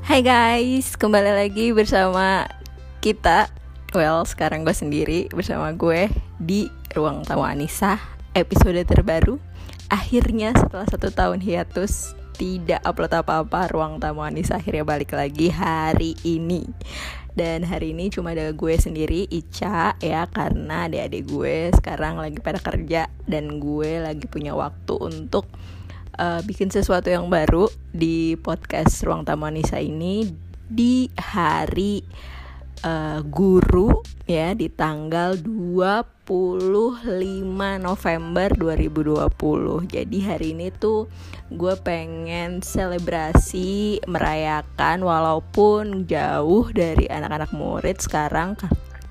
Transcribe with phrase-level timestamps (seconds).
[0.00, 2.48] Hai guys, kembali lagi bersama
[3.04, 3.52] kita.
[3.92, 6.08] Well, sekarang gue sendiri bersama gue
[6.40, 8.00] di Ruang Tamu Anissa
[8.32, 9.36] Episode terbaru.
[9.92, 16.16] Akhirnya setelah satu tahun hiatus Tidak upload apa-apa Ruang Tamu Anissa akhirnya balik lagi hari
[16.24, 16.64] ini.
[17.36, 22.56] Dan hari ini cuma ada gue sendiri Ica ya karena adik-adik gue sekarang lagi pada
[22.56, 25.44] kerja dan gue lagi punya waktu untuk
[26.20, 30.28] uh, bikin sesuatu yang baru di podcast Ruang Tamu Anissa ini
[30.68, 32.04] di hari
[32.84, 36.28] uh, guru ya di tanggal 25
[37.80, 39.90] November 2020.
[39.90, 41.08] Jadi hari ini tuh
[41.50, 48.54] gue pengen selebrasi merayakan walaupun jauh dari anak-anak murid sekarang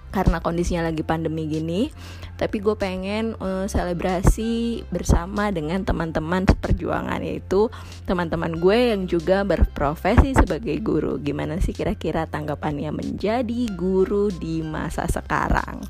[0.09, 1.93] karena kondisinya lagi pandemi gini
[2.39, 7.67] tapi gue pengen uh, selebrasi bersama dengan teman-teman seperjuangan yaitu
[8.07, 11.19] teman-teman gue yang juga berprofesi sebagai guru.
[11.19, 15.83] Gimana sih kira-kira tanggapannya menjadi guru di masa sekarang?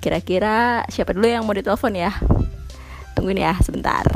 [0.00, 2.16] Kira-kira siapa dulu yang mau ditelepon ya?
[3.12, 4.08] Tungguin ya sebentar.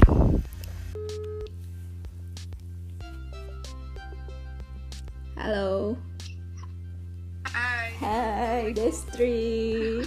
[5.37, 6.01] Halo.
[8.01, 10.01] Hai Destri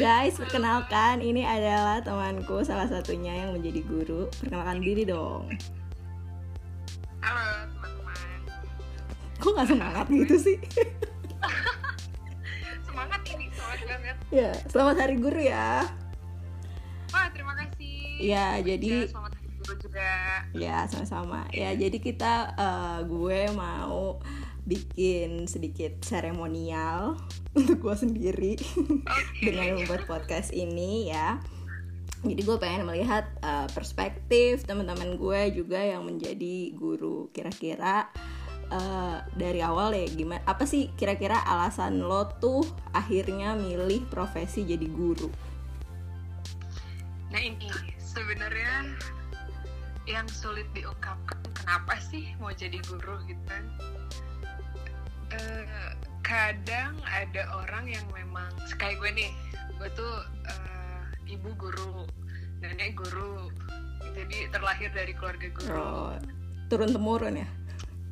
[0.00, 4.32] Guys, perkenalkan ini adalah temanku salah satunya yang menjadi guru.
[4.40, 5.44] Perkenalkan diri dong.
[7.20, 8.38] Halo teman-teman.
[9.36, 10.56] Kok gak semangat gitu sih?
[12.88, 14.16] semangat ini, semangat banget.
[14.32, 15.84] Ya, selamat hari guru ya.
[17.12, 18.24] Wah, terima kasih.
[18.24, 20.10] Ya, jadi ya, Selamat hari guru juga.
[20.56, 21.44] Ya, sama-sama.
[21.52, 24.16] Ya, jadi kita, uh, gue mau
[24.70, 27.18] bikin sedikit seremonial
[27.58, 28.54] untuk gue sendiri
[29.02, 29.50] okay.
[29.50, 31.42] dengan membuat podcast ini ya.
[32.20, 38.12] Jadi gue pengen melihat uh, perspektif teman-teman gue juga yang menjadi guru kira-kira
[38.70, 42.60] uh, dari awal ya gimana apa sih kira-kira alasan lo tuh
[42.92, 45.32] akhirnya milih profesi jadi guru?
[47.32, 48.94] Nah ini sebenarnya
[50.04, 53.64] yang sulit diungkapkan kenapa sih mau jadi guru gitu kan
[55.34, 59.30] uh, kadang ada orang yang memang kayak gue nih
[59.80, 60.14] gue tuh
[60.46, 62.06] uh, ibu guru
[62.60, 63.48] nenek guru
[64.12, 65.70] jadi terlahir dari keluarga guru.
[65.72, 66.12] Oh,
[66.68, 67.48] turun temurun ya?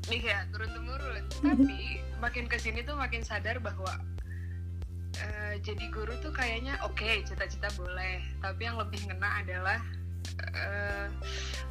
[0.09, 1.23] Iya turun temurun.
[1.43, 3.93] Tapi makin ke sini tuh makin sadar bahwa
[5.21, 8.25] uh, jadi guru tuh kayaknya oke okay, cita-cita boleh.
[8.41, 9.79] Tapi yang lebih ngena adalah
[10.55, 11.07] uh,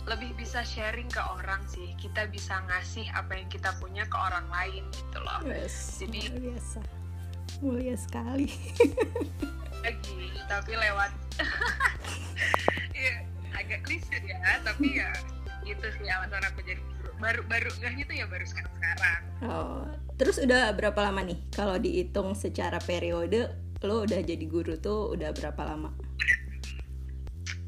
[0.08, 1.94] lebih bisa sharing ke orang sih.
[2.00, 5.40] Kita bisa ngasih apa yang kita punya ke orang lain gitu loh.
[5.44, 6.80] Yes, jadi biasa
[7.60, 8.50] mulia sekali.
[9.84, 10.18] Lagi
[10.50, 11.12] tapi lewat.
[12.98, 13.22] Ya,
[13.54, 15.14] agak klise ya tapi ya
[15.62, 17.14] gitu sih alasan aku jadi guru.
[17.22, 19.22] Baru baru nggak gitu ya baru sekarang sekarang.
[19.46, 19.86] Oh
[20.18, 21.38] terus udah berapa lama nih?
[21.54, 23.54] Kalau dihitung secara periode
[23.86, 25.94] lo udah jadi guru tuh udah berapa lama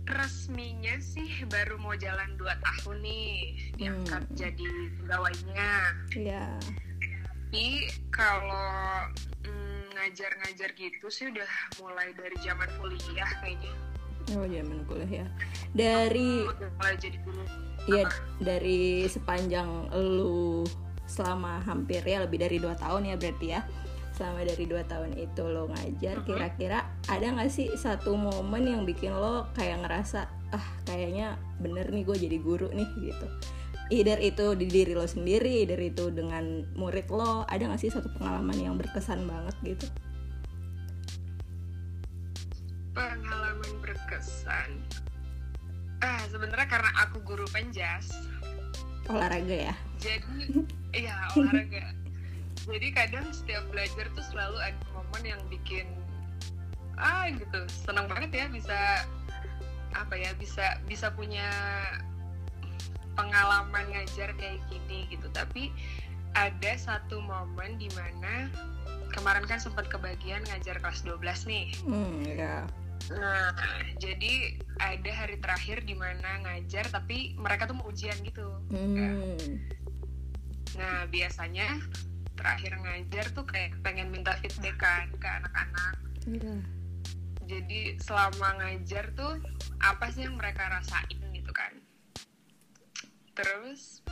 [0.09, 3.37] resminya sih baru mau jalan 2 tahun nih
[3.77, 4.35] diangkat hmm.
[4.35, 4.69] jadi
[5.01, 5.73] pegawainya.
[6.17, 6.45] Iya.
[7.49, 9.09] Tapi kalau
[9.41, 11.49] mm, ngajar-ngajar gitu sih udah
[11.81, 13.73] mulai dari zaman kuliah kayaknya.
[14.37, 15.27] Oh zaman kuliah ya.
[15.73, 17.41] Dari udah mulai jadi guru.
[17.89, 18.05] Iya
[18.37, 20.61] dari sepanjang lu
[21.09, 23.65] selama hampir ya lebih dari dua tahun ya berarti ya
[24.19, 29.15] selama dari dua tahun itu lo ngajar kira-kira ada nggak sih satu momen yang bikin
[29.15, 33.27] lo kayak ngerasa ah kayaknya bener nih gue jadi guru nih gitu.
[33.89, 38.11] Either itu di diri lo sendiri either itu dengan murid lo ada nggak sih satu
[38.19, 39.87] pengalaman yang berkesan banget gitu?
[42.91, 44.83] Pengalaman berkesan?
[46.03, 48.11] Ah sebenarnya karena aku guru penjas.
[49.07, 49.75] Olahraga ya?
[50.03, 50.67] Jadi
[51.07, 51.98] iya olahraga
[52.67, 55.87] jadi kadang setiap belajar tuh selalu ada momen yang bikin
[56.99, 59.07] ah gitu senang banget ya bisa
[59.95, 61.47] apa ya bisa bisa punya
[63.15, 65.71] pengalaman ngajar kayak gini gitu tapi
[66.37, 68.51] ada satu momen di mana
[69.11, 72.67] kemarin kan sempat kebagian ngajar kelas 12 nih hmm, ya.
[73.09, 73.51] nah
[73.97, 79.35] jadi ada hari terakhir di mana ngajar tapi mereka tuh mau ujian gitu hmm.
[80.77, 81.81] nah biasanya
[82.39, 85.93] terakhir ngajar tuh kayak pengen minta feedback kan ke anak-anak.
[86.29, 86.61] Yeah.
[87.49, 89.41] jadi selama ngajar tuh
[89.81, 91.73] apa sih yang mereka rasain gitu kan?
[93.35, 94.05] Terus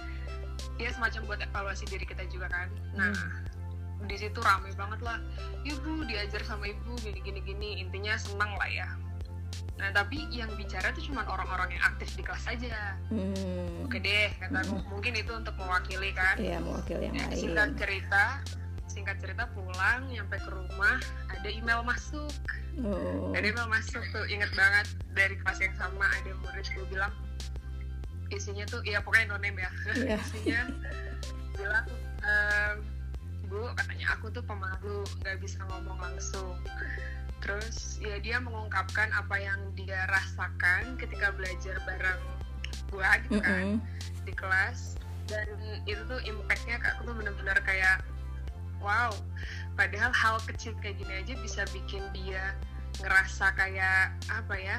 [0.81, 2.67] ya semacam buat evaluasi diri kita juga kan.
[2.97, 4.09] Nah hmm.
[4.09, 5.21] di situ rame banget lah.
[5.63, 8.89] Ibu diajar sama ibu gini gini gini intinya senang lah ya
[9.77, 13.85] nah tapi yang bicara tuh cuma orang-orang yang aktif di kelas aja Hmm.
[13.85, 17.37] oke deh kata aku mungkin itu untuk mewakili kan Iya, mewakili yang Ya, lain.
[17.37, 18.23] singkat cerita
[18.87, 20.97] singkat cerita pulang nyampe ke rumah
[21.27, 22.33] ada email masuk
[22.77, 23.33] Oh.
[23.33, 27.13] ada email masuk tuh inget banget dari kelas yang sama ada murid gue bilang
[28.27, 30.17] isinya tuh ya pokoknya no name ya Iya.
[30.25, 30.61] isinya
[31.53, 31.85] bilang
[32.19, 32.75] ehm,
[33.45, 36.53] bu katanya aku tuh pemalu nggak bisa ngomong langsung
[37.37, 42.21] terus ya dia mengungkapkan apa yang dia rasakan ketika belajar bareng
[42.87, 44.25] gue gitu kan Mm-mm.
[44.25, 44.95] di kelas
[45.27, 45.47] dan
[45.83, 47.99] itu tuh impactnya ke aku tuh bener-bener kayak
[48.79, 49.11] wow
[49.75, 52.55] padahal hal kecil kayak gini aja bisa bikin dia
[53.03, 54.77] ngerasa kayak apa ya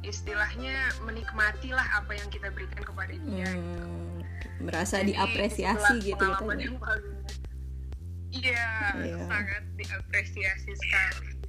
[0.00, 4.20] istilahnya menikmati lah apa yang kita berikan kepada dia Hmm.
[4.60, 6.36] Merasa Jadi, diapresiasi gitu ya.
[8.30, 9.24] iya Iya.
[9.24, 11.39] sangat diapresiasi sekali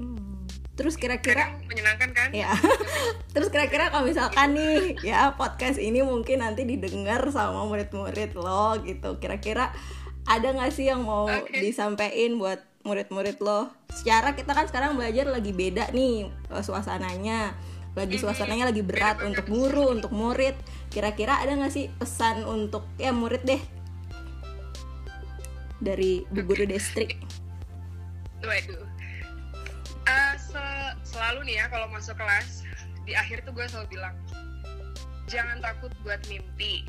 [0.00, 0.48] Hmm.
[0.80, 2.56] Terus kira-kira Kadang menyenangkan kan ya.
[3.36, 9.20] Terus kira-kira kalau misalkan nih ya podcast ini mungkin nanti didengar sama murid-murid lo gitu.
[9.20, 9.76] Kira-kira
[10.24, 11.60] ada nggak sih yang mau Oke.
[11.60, 13.68] disampaikan buat murid-murid lo?
[13.92, 17.52] Secara kita kan sekarang belajar lagi beda nih eh, suasananya.
[17.92, 20.56] Lagi suasananya lagi berat untuk guru, untuk murid.
[20.88, 23.60] Kira-kira ada nggak sih pesan untuk ya murid deh
[25.82, 27.20] dari Bu Guru Destri?
[28.40, 28.99] Waduh.
[31.30, 32.66] Se- selalu nih ya kalau masuk kelas
[33.06, 34.18] di akhir tuh gue selalu bilang
[35.30, 36.82] jangan takut buat mimpi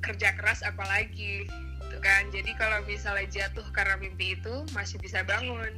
[0.00, 5.68] kerja keras apalagi gitu kan jadi kalau misalnya jatuh karena mimpi itu masih bisa bangun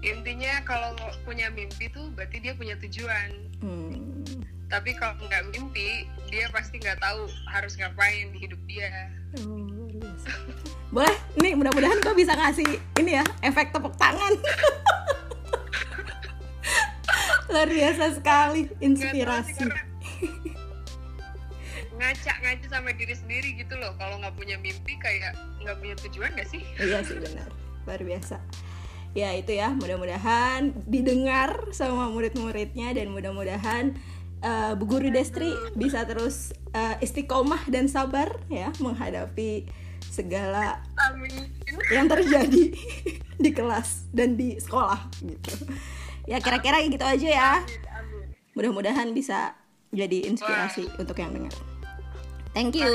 [0.00, 0.96] intinya kalau
[1.28, 4.24] punya mimpi tuh berarti dia punya tujuan Hmm.
[4.72, 9.12] tapi kalau nggak mimpi dia pasti nggak tahu harus ngapain di hidup dia
[9.92, 10.32] biasa.
[10.88, 14.32] Boleh, nih mudah-mudahan gue bisa ngasih ini ya efek tepuk tangan.
[17.46, 19.54] luar biasa sekali, inspirasi.
[19.56, 19.82] karena
[21.96, 25.32] ngaca-ngaca sama diri sendiri gitu loh kalau nggak punya mimpi kayak
[25.64, 27.48] nggak punya tujuan gak sih Iya sih benar,
[27.88, 28.36] luar biasa.
[29.16, 33.96] Ya itu ya, mudah-mudahan didengar sama murid-muridnya dan mudah-mudahan
[34.44, 39.64] eh, Bu Guru Destri bisa terus eh, istiqomah dan sabar ya menghadapi
[40.04, 41.48] segala amin
[41.88, 42.76] yang terjadi
[43.44, 45.64] di kelas dan di sekolah gitu.
[46.26, 47.52] Ya kira-kira gitu aja ya.
[48.58, 49.54] Mudah-mudahan bisa
[49.94, 51.54] jadi inspirasi untuk yang dengar.
[52.50, 52.90] Thank you.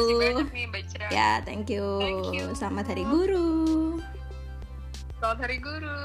[0.51, 0.67] Nih
[1.07, 2.01] Ya, thank you.
[2.03, 2.51] Thank you.
[2.51, 4.03] Selamat Hari Guru.
[5.21, 6.01] selamat hari guru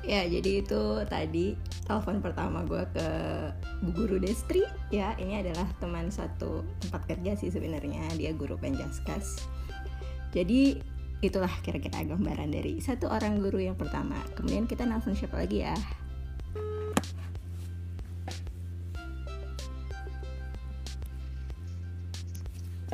[0.00, 1.52] Ya, jadi itu tadi
[1.84, 3.08] telepon pertama gue ke
[3.84, 4.64] Bu Guru Destri.
[4.88, 8.08] Ya, ini adalah teman satu tempat kerja sih sebenarnya.
[8.16, 9.46] Dia guru Penjaskas.
[10.32, 10.80] Jadi
[11.20, 14.16] itulah kira-kira gambaran dari satu orang guru yang pertama.
[14.32, 15.76] Kemudian kita nelfon siapa lagi ya?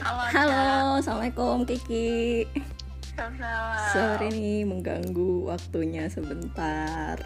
[0.06, 2.46] halo Halo, assalamualaikum Kiki.
[3.16, 7.16] sama Sorry nih mengganggu waktunya sebentar.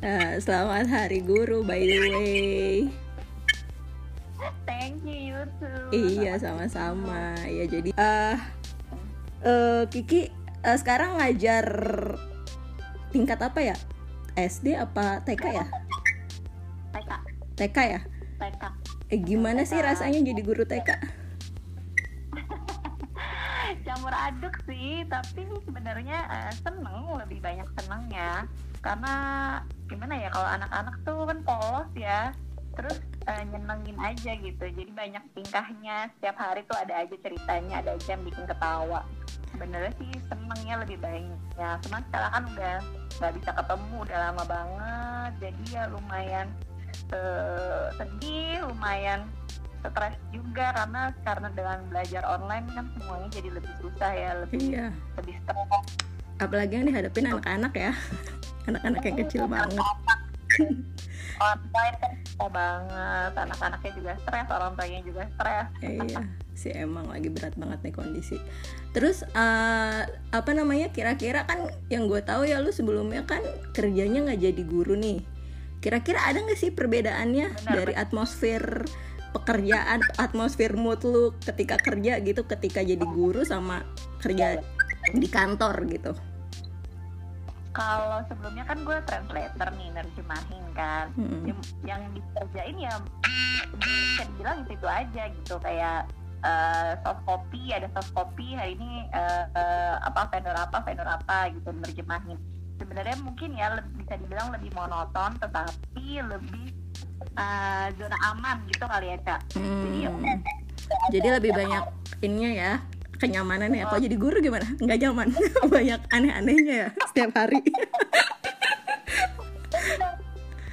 [0.00, 3.03] Eh, selamat Hari Guru by the way.
[4.68, 5.88] Thank you, you too.
[5.94, 7.38] Iya sama-sama.
[7.46, 8.38] Ya jadi eh
[9.44, 10.30] eh, Kiki
[10.64, 11.66] eh, sekarang ngajar
[13.14, 13.76] tingkat apa ya?
[14.34, 15.66] SD apa TK ya?
[16.90, 17.10] TK,
[17.54, 18.00] TK ya?
[18.42, 18.62] TK.
[19.14, 20.90] Eh gimana sih rasanya jadi guru TK?
[23.86, 28.50] Campur aduk sih, tapi sebenarnya eh, seneng, lebih banyak senengnya.
[28.82, 29.14] Karena
[29.86, 32.34] gimana ya, kalau anak-anak tuh kan polos ya,
[32.74, 34.64] terus eh, nyenengin aja gitu.
[34.64, 39.00] Jadi banyak tingkahnya, setiap hari tuh ada aja ceritanya, ada aja yang bikin ketawa.
[39.50, 41.76] Sebenarnya sih senengnya lebih banyak.
[41.86, 42.74] Cuman sekarang kan udah
[43.14, 45.32] nggak bisa ketemu, udah lama banget.
[45.40, 46.46] Jadi ya lumayan
[47.10, 49.20] eh, sedih, lumayan
[49.84, 54.88] stres juga karena karena dengan belajar online kan semuanya jadi lebih susah ya, lebih Iya.
[55.20, 55.86] lebih stres.
[56.40, 57.92] Apalagi yang dihadapin anak-anak ya.
[58.68, 59.76] Anak-anak yang kecil banget.
[61.34, 65.66] Online kan susah banget, anak-anaknya juga stres, orang tuanya juga stres.
[65.82, 66.22] iya
[66.54, 68.38] sih emang lagi berat banget nih kondisi.
[68.94, 73.42] Terus eh, apa namanya kira-kira kan yang gue tahu ya lu sebelumnya kan
[73.74, 75.20] kerjanya nggak jadi guru nih.
[75.82, 78.86] Kira-kira ada nggak sih perbedaannya Benar, dari atmosfer
[79.34, 83.82] pekerjaan atmosfer mood lu ketika kerja gitu ketika jadi guru sama
[84.22, 84.62] kerja
[85.10, 86.14] di kantor gitu
[87.74, 91.10] Kalau sebelumnya kan gue translator nih, nerjemahin kan.
[91.18, 91.42] Mm-mm.
[91.44, 92.94] Yang, yang dikerjain ya
[93.74, 96.06] bisa dibilang itu itu aja gitu kayak
[96.40, 101.50] eh, sos kopi ada sos kopi hari ini eh, eh, apa vendor apa vendor apa
[101.50, 102.38] gitu nerjemahin
[102.78, 106.70] sebenarnya mungkin ya le- bisa dibilang lebih monoton tetapi lebih
[107.34, 110.38] eh, zona aman gitu kali ya kak jadi Hmm.
[111.08, 111.82] Jadi lebih banyak
[112.20, 112.72] ininya ya
[113.18, 113.84] kenyamanan ya.
[113.88, 114.66] Kalau jadi guru gimana?
[114.78, 115.28] Nggak nyaman.
[115.74, 117.60] banyak aneh-anehnya ya setiap hari.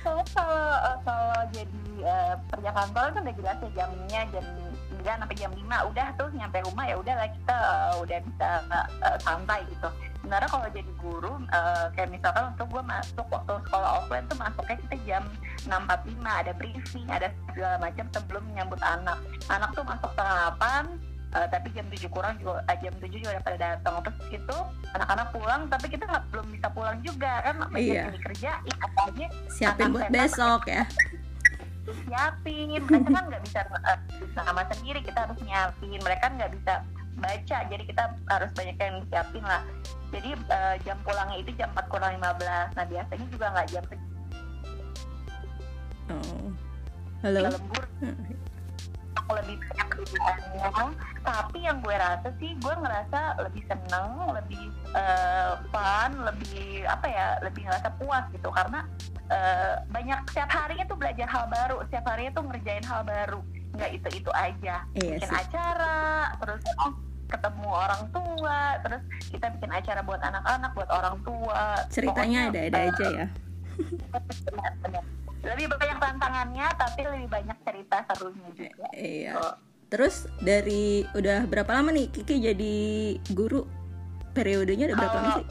[0.02, 0.66] Soalnya kalau
[1.06, 4.46] kalau jadi eh, kerja kantor kan udah jelas ya jamnya jam
[5.02, 8.50] 9 sampai jam 5 udah tuh nyampe rumah ya udahlah kita eh, udah bisa
[9.02, 9.90] eh, santai gitu.
[10.22, 14.78] Sebenarnya kalau jadi guru eh, kayak misalkan untuk gue masuk waktu sekolah offline tuh masuknya
[14.86, 15.24] kita jam
[15.66, 19.18] 6.45 ada briefing ada segala macam sebelum menyambut anak.
[19.50, 23.40] Anak tuh masuk setengah 8 Eh, tapi jam 7 kurang juga eh, jam 7 juga
[23.40, 24.58] udah pada datang terus itu
[24.92, 27.56] anak-anak pulang tapi kita nggak belum bisa pulang juga kan?
[27.72, 28.12] Iya.
[28.12, 28.52] ini kerja
[28.84, 30.84] apalagi Siapin buat besok ya.
[32.04, 32.84] siapin.
[32.84, 33.60] Mereka kan nggak bisa
[34.20, 36.00] bisa sama sendiri kita harus nyiapin.
[36.04, 36.74] Mereka nggak bisa
[37.16, 39.64] baca jadi kita harus banyak yang siapin lah.
[40.12, 43.84] Jadi eh, jam pulangnya itu jam 4 kurang 15 nah biasanya juga nggak jam
[46.12, 46.52] Oh.
[47.24, 47.48] Halo.
[47.48, 47.88] lembur
[49.18, 50.68] aku lebih banyak kerjaannya
[51.22, 54.64] tapi yang gue rasa sih gue ngerasa lebih seneng lebih
[54.96, 58.88] eh, fun lebih apa ya lebih ngerasa puas gitu karena
[59.30, 63.40] eh, banyak setiap harinya tuh belajar hal baru setiap harinya tuh ngerjain hal baru
[63.72, 65.40] nggak itu itu aja Iya bikin sih.
[65.40, 66.00] acara
[66.44, 66.94] terus oh,
[67.32, 69.02] ketemu orang tua terus
[69.32, 73.28] kita bikin acara buat anak-anak buat orang tua Ceritanya ada-ada eh, aja ya.
[74.44, 75.04] benar, benar.
[75.42, 79.34] Lebih banyak tantangannya tapi lebih banyak cerita serunya juga Iya.
[79.38, 79.56] Oh.
[79.92, 82.76] Terus dari udah berapa lama nih Kiki jadi
[83.34, 83.68] guru?
[84.32, 85.48] Periodenya udah berapa lama sih?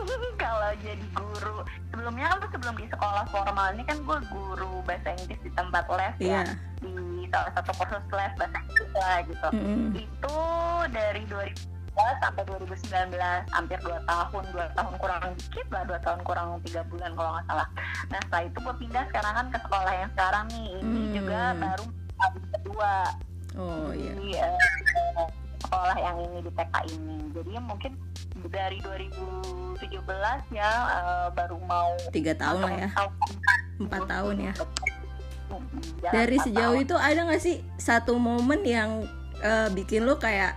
[0.42, 1.56] kalau jadi guru
[1.92, 6.14] sebelumnya kan sebelum di sekolah formal ini kan gue guru bahasa Inggris di tempat les
[6.18, 6.42] Iya.
[6.42, 6.92] ya di
[7.28, 9.86] salah satu kursus les bahasa Inggris lah gitu Mm-mm.
[9.94, 10.36] itu
[10.90, 13.12] dari 2011 sampai 2019
[13.50, 17.46] hampir 2 tahun 2 tahun kurang dikit lah 2 tahun kurang 3 bulan kalau nggak
[17.46, 17.68] salah
[18.08, 21.12] nah setelah itu gue pindah sekarang kan ke sekolah yang sekarang nih ini Hmm.
[21.12, 21.84] juga baru
[22.16, 22.94] tahun kedua
[23.52, 24.12] Oh iya.
[24.14, 24.58] di eh,
[25.60, 27.16] sekolah yang ini di TK ini.
[27.30, 27.92] Jadi mungkin
[28.46, 29.90] dari 2017
[30.50, 32.88] ya eh, baru mau Tiga tahun lah ya.
[33.76, 34.52] Empat tahun ya.
[35.98, 36.84] Jalan Dari sejauh tahun.
[36.86, 39.02] itu ada nggak sih satu momen yang
[39.40, 40.54] eh, bikin lo kayak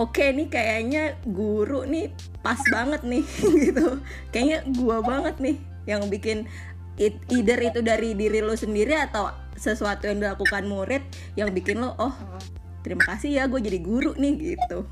[0.00, 2.08] oke nih kayaknya guru nih
[2.40, 3.24] pas banget nih
[3.68, 4.00] gitu.
[4.32, 6.48] Kayaknya gua banget nih yang bikin
[6.96, 9.28] it- either itu dari diri lo sendiri atau
[9.60, 11.04] sesuatu yang dilakukan murid
[11.36, 12.14] yang bikin lo oh
[12.80, 14.88] terima kasih ya gue jadi guru nih gitu.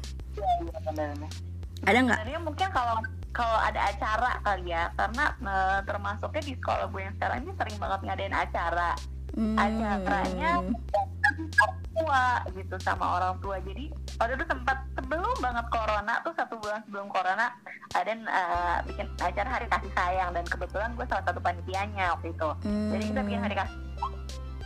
[1.89, 2.19] Ada nggak?
[2.21, 2.97] Sebenarnya mungkin kalau
[3.33, 7.77] kalau ada acara kali ya, karena eh, termasuknya di sekolah gue yang sekarang ini sering
[7.79, 8.91] banget ngadain acara.
[9.37, 9.57] Hmm.
[9.59, 13.57] Acaranya orang tua gitu sama orang tua.
[13.63, 17.47] Jadi waktu itu sempat sebelum banget corona tuh satu bulan sebelum corona
[17.95, 22.49] ada eh, bikin acara hari kasih sayang dan kebetulan gue salah satu panitianya waktu itu.
[22.65, 22.91] Hmm.
[22.95, 23.79] Jadi kita bikin hari kasih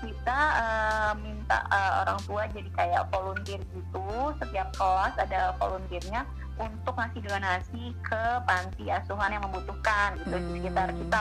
[0.03, 6.27] kita eh, minta eh, orang tua jadi kayak volunteer gitu setiap kelas ada volunteernya
[6.59, 10.55] untuk ngasih donasi ke panti asuhan yang membutuhkan gitu di Hmm.
[10.59, 11.21] sekitar kita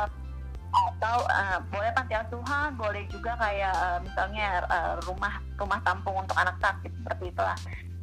[0.71, 6.37] atau eh, boleh panti asuhan boleh juga kayak eh, misalnya eh, rumah rumah tampung untuk
[6.39, 7.57] anak sakit seperti itulah.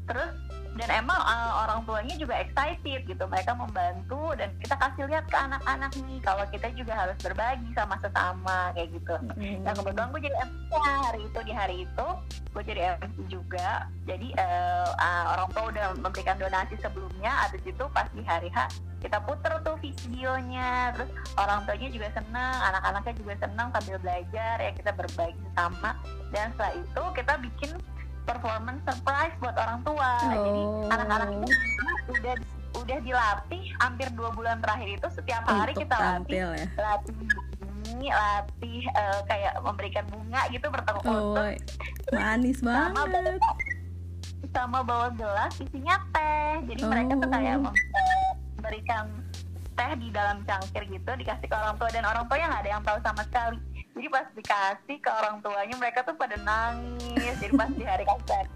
[0.08, 0.30] Terus
[0.78, 5.36] dan emang eh, orang tuanya juga excited gitu mereka membantu dan kita kasih lihat ke
[5.36, 9.60] anak-anak nih kalau kita juga harus berbagi sama sesama kayak gitu Hmm.
[9.66, 12.06] Nah kebetulan gue jadi MC hari itu di hari itu
[12.54, 13.86] gue jadi MC juga.
[14.08, 17.48] Jadi eh, ah, orang tua udah memberikan donasi sebelumnya.
[17.48, 20.94] Abis itu pas di hari H kita puter tuh videonya.
[20.96, 25.90] Terus orang tuanya juga senang, anak-anaknya juga senang sambil belajar ya kita berbagi sama.
[26.34, 27.70] Dan setelah itu kita bikin
[28.28, 30.10] performance surprise buat orang tua.
[30.22, 30.88] Jadi Oh.
[30.88, 31.48] anak-anak itu
[32.10, 32.34] udah
[32.78, 36.66] udah dilatih hampir dua bulan terakhir itu setiap hari Untuk kita latih tampil ya.
[36.78, 37.14] latih
[37.58, 41.34] nyanyi, latih eh, kayak memberikan bunga gitu bertemu Oh,
[42.12, 43.40] manis sama banget.
[44.48, 46.52] sama bawa gelas isinya teh.
[46.66, 47.32] Jadi mereka tuh Oh.
[47.32, 49.04] kayak eh, memberikan
[49.74, 52.70] teh di dalam cangkir gitu dikasih ke orang tua dan orang tua yang nggak ada
[52.70, 53.58] yang tahu sama sekali.
[53.98, 57.34] Jadi pas dikasih ke orang tuanya mereka tuh pada nangis.
[57.36, 58.46] Jadi pas di hari kasih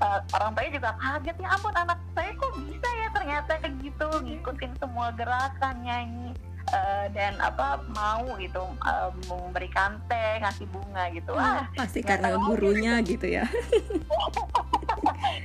[0.00, 4.72] eh, orang tuanya juga kaget ya ampun anak saya kok bisa ya ternyata gitu ngikutin
[4.74, 6.32] semua gerakan nyanyi
[6.66, 12.98] eh, dan apa mau gitu eh, memberikan teh ngasih bunga gitu wah Pasti karena gurunya
[13.02, 13.44] gitu ya.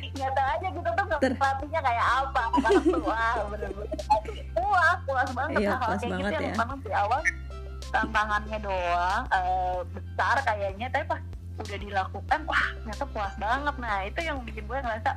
[0.10, 2.42] nggak tahu aja gitu tuh Ter- pelatihnya kayak apa
[3.00, 3.98] wah bener-bener
[4.52, 6.56] puas puas banget Iya, Nah, puas kayak banget gitu yang ya.
[6.58, 7.20] memang di awal
[7.94, 11.22] tantangannya doang eh, besar kayaknya tapi pas
[11.58, 13.76] udah dilakukan wah ternyata puas banget.
[13.82, 15.10] Nah itu yang bikin gue ngerasa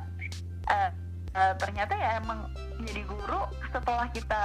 [0.73, 0.89] uh,
[1.37, 2.49] uh, ternyata ya emang
[2.81, 4.43] jadi guru setelah kita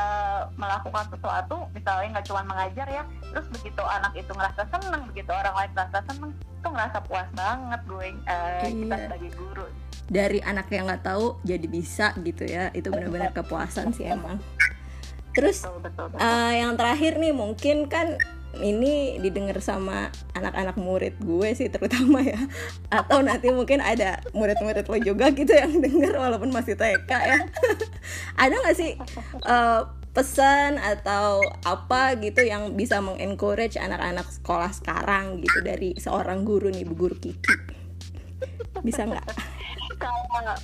[0.61, 3.03] melakukan sesuatu misalnya nggak cuma mengajar ya
[3.33, 7.81] terus begitu anak itu ngerasa seneng begitu orang lain ngerasa seneng itu ngerasa puas banget
[7.89, 8.77] gue uh, Iya.
[8.77, 9.67] kita sebagai guru.
[10.07, 14.39] Dari anak yang nggak tahu jadi bisa gitu ya itu benar-benar kepuasan sih emang
[15.37, 16.25] terus betul betul, betul.
[16.25, 18.17] eh, yang terakhir nih mungkin kan
[18.57, 22.41] ini didengar sama anak-anak murid gue sih terutama ya.
[22.89, 27.39] Atau nanti mungkin ada murid-murid lo juga gitu yang denger walaupun masih TK ya.
[28.43, 28.97] Ada nggak sih
[29.45, 29.83] eh,
[30.17, 36.89] pesan atau apa gitu yang bisa mengencourage anak-anak sekolah sekarang gitu dari seorang guru nih
[36.89, 37.53] bu guru Kiki?
[38.81, 39.27] Bisa nggak?
[40.01, 40.57] Kalau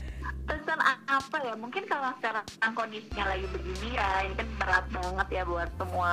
[0.53, 1.55] pesan apa ya?
[1.57, 6.13] Mungkin kalau sekarang kondisinya lagi begini ya ini kan berat banget ya buat semua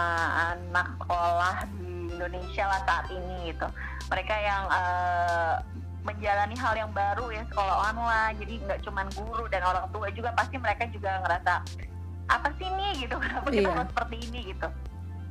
[0.56, 3.68] anak sekolah di Indonesia lah saat ini gitu.
[4.08, 5.54] Mereka yang eh,
[6.00, 10.32] menjalani hal yang baru ya sekolah online jadi nggak cuman guru dan orang tua juga
[10.32, 11.54] pasti mereka juga ngerasa
[12.30, 12.88] apa sih ini?
[13.04, 13.16] gitu.
[13.22, 13.76] Kenapa kita Iya.
[13.76, 14.68] harus seperti ini gitu.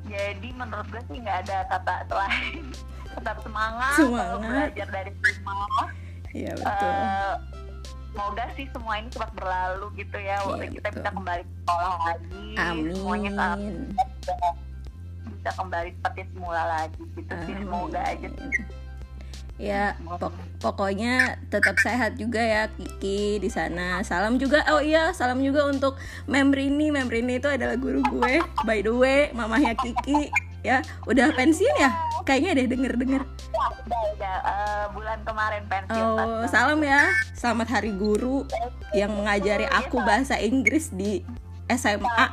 [0.08, 2.64] Jadi menurut gue sih nggak ada kata selain
[3.08, 4.38] tetap semangat, Semangat.
[4.40, 5.88] belajar dari rumah.
[6.28, 6.92] Iya betul.
[6.92, 7.34] Eh,
[8.08, 10.96] semoga sih semua ini cepat berlalu gitu ya Iya, kita betul.
[10.96, 12.46] bisa kembali ke sekolah lagi
[12.90, 13.74] semuanya amin
[15.30, 18.28] bisa kembali seperti semula lagi gitu sih semoga aja
[19.58, 20.30] Ya, pok-
[20.62, 24.06] pokoknya tetap sehat juga ya Kiki di sana.
[24.06, 24.62] Salam juga.
[24.70, 25.98] Oh iya, salam juga untuk
[26.30, 26.94] Membrini.
[26.94, 28.38] Membrini itu adalah guru gue.
[28.62, 31.90] By the way, mamahnya Kiki ya udah pensiun ya?
[32.22, 33.22] Kayaknya deh denger-denger.
[33.24, 37.08] Ya, udah udah eh, bulan kemarin pensiun Oh, salam ya.
[37.32, 38.44] Selamat Hari Guru
[38.92, 41.22] yang mengajari aku bahasa Inggris di
[41.68, 42.24] SMA.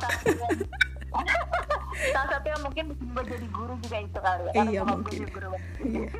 [1.96, 5.20] salah satu yang mungkin gue jadi guru juga itu kali ya Iya, mungkin.
[5.32, 5.48] guru
[5.86, 6.10] Iya.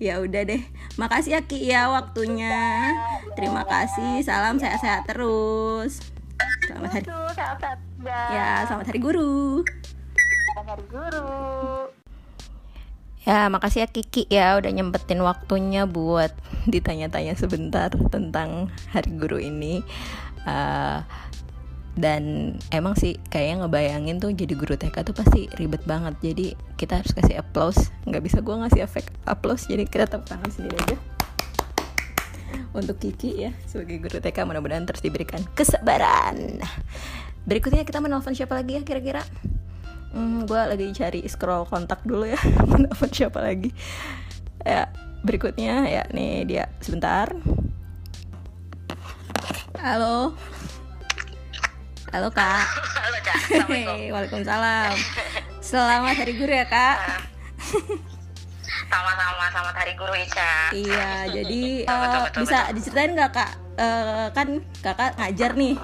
[0.00, 0.62] Ya udah deh.
[0.96, 2.56] Makasih ya Ki ya waktunya.
[3.36, 4.24] Terima kasih.
[4.24, 6.00] Salam sehat-sehat terus.
[6.64, 7.04] Selamat hari.
[7.04, 8.16] Juga.
[8.32, 9.60] Ya, selamat hari guru.
[10.50, 11.30] Selamat hari guru
[13.22, 16.34] Ya, makasih ya Kiki ya udah nyempetin waktunya buat
[16.74, 19.78] ditanya-tanya sebentar tentang Hari Guru ini.
[20.42, 20.98] Eh,
[21.94, 26.18] dan emang sih kayaknya ngebayangin tuh jadi guru TK tuh pasti ribet banget.
[26.18, 27.94] Jadi kita harus kasih applause.
[28.10, 29.70] Nggak bisa gue ngasih efek applause.
[29.70, 30.96] Jadi kita tepuk tangan sendiri aja.
[32.74, 36.58] Untuk Kiki ya sebagai guru TK mudah-mudahan terus diberikan kesabaran.
[37.46, 39.22] Berikutnya kita menelpon siapa lagi ya kira-kira?
[40.10, 43.70] Hmm, gue lagi cari scroll kontak dulu ya menelpon siapa lagi.
[44.66, 44.90] Ya
[45.22, 47.30] berikutnya ya nih dia sebentar.
[49.78, 50.34] Halo.
[52.10, 52.66] Halo kak.
[52.66, 53.18] Halo
[53.70, 54.98] Hei, waalaikumsalam.
[55.62, 56.98] Selamat hari guru ya kak.
[58.90, 60.74] Sama-sama, selamat hari guru Ica.
[60.74, 63.50] Iya jadi Betul, eh, betul, betul, bisa diceritain nggak kak?
[63.78, 64.48] Eh, kan
[64.82, 65.78] kakak ngajar nih.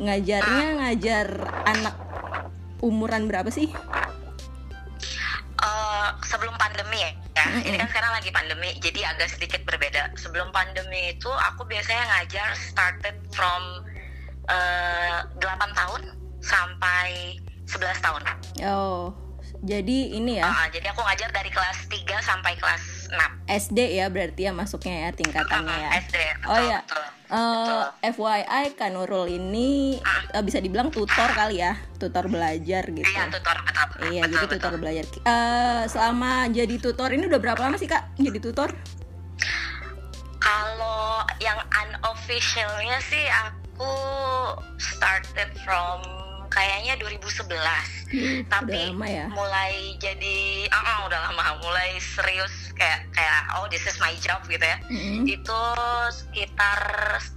[0.00, 1.26] Ngajarnya ngajar
[1.68, 2.05] anak
[2.84, 3.68] umuran berapa sih?
[5.56, 10.12] Eh, Sebelum pandemi ya, ya ini kan sekarang lagi pandemi Jadi agak sedikit berbeda.
[10.18, 13.84] Sebelum pandemi itu aku biasanya ngajar started from
[14.48, 15.40] eh, 8
[15.72, 16.02] tahun
[16.44, 18.22] sampai 11 tahun.
[18.68, 19.26] Oh
[19.64, 20.46] jadi ini ya?
[20.46, 25.08] Ah, Jadi aku ngajar dari kelas 3 sampai kelas 6 SD ya berarti ya masuknya
[25.08, 25.90] ya tingkatannya ya.
[26.02, 26.80] SD, betul, oh ya.
[26.82, 27.04] betul.
[27.26, 29.98] Eh, FYI Kak Nurul ini
[30.34, 33.06] eh, bisa dibilang tutor kali ya, tutor belajar gitu.
[33.06, 34.58] Iya tutor, betul Iya, betul, jadi betul.
[34.58, 35.04] tutor belajar.
[35.26, 38.70] Eh, selama jadi tutor ini udah berapa lama sih Kak jadi tutor?
[40.38, 43.90] Kalau yang unofficialnya sih aku
[44.78, 46.25] started from
[46.56, 47.52] kayaknya 2011.
[48.48, 49.26] Tapi udah lama ya.
[49.28, 50.38] mulai jadi
[50.70, 54.78] ah ah, udah lama mulai serius kayak kayak oh this is my job gitu ya.
[54.88, 55.28] Mm-mm.
[55.28, 55.60] Itu
[56.10, 56.80] sekitar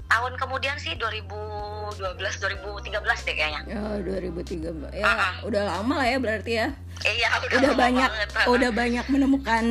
[0.08, 2.96] tahun kemudian sih 2012 2013
[3.28, 3.62] deh kayaknya.
[3.66, 5.34] Ya 2013 ya Ah, ah.
[5.44, 6.68] udah lama lah ya berarti ya.
[7.00, 8.48] Iya udah, Udah lama banyak banget.
[8.48, 9.66] udah banyak menemukan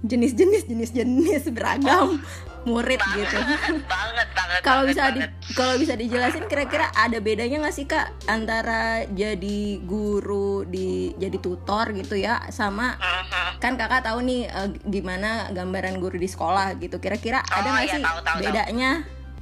[0.00, 2.22] jenis-jenis jenis-jenis beragam
[2.68, 3.38] murid banget, gitu.
[3.84, 4.60] banget banget.
[4.60, 5.20] kalau bisa di
[5.52, 11.90] kalau bisa dijelasin kira-kira ada bedanya nggak sih kak antara jadi guru di jadi tutor
[11.92, 13.58] gitu ya sama Mhm.
[13.58, 17.84] kan kakak tahu nih eh, gimana gambaran guru di sekolah gitu kira-kira ada Oh, nggak
[17.84, 18.44] iya, sih tahu, tahu, tahu.
[18.44, 18.90] bedanya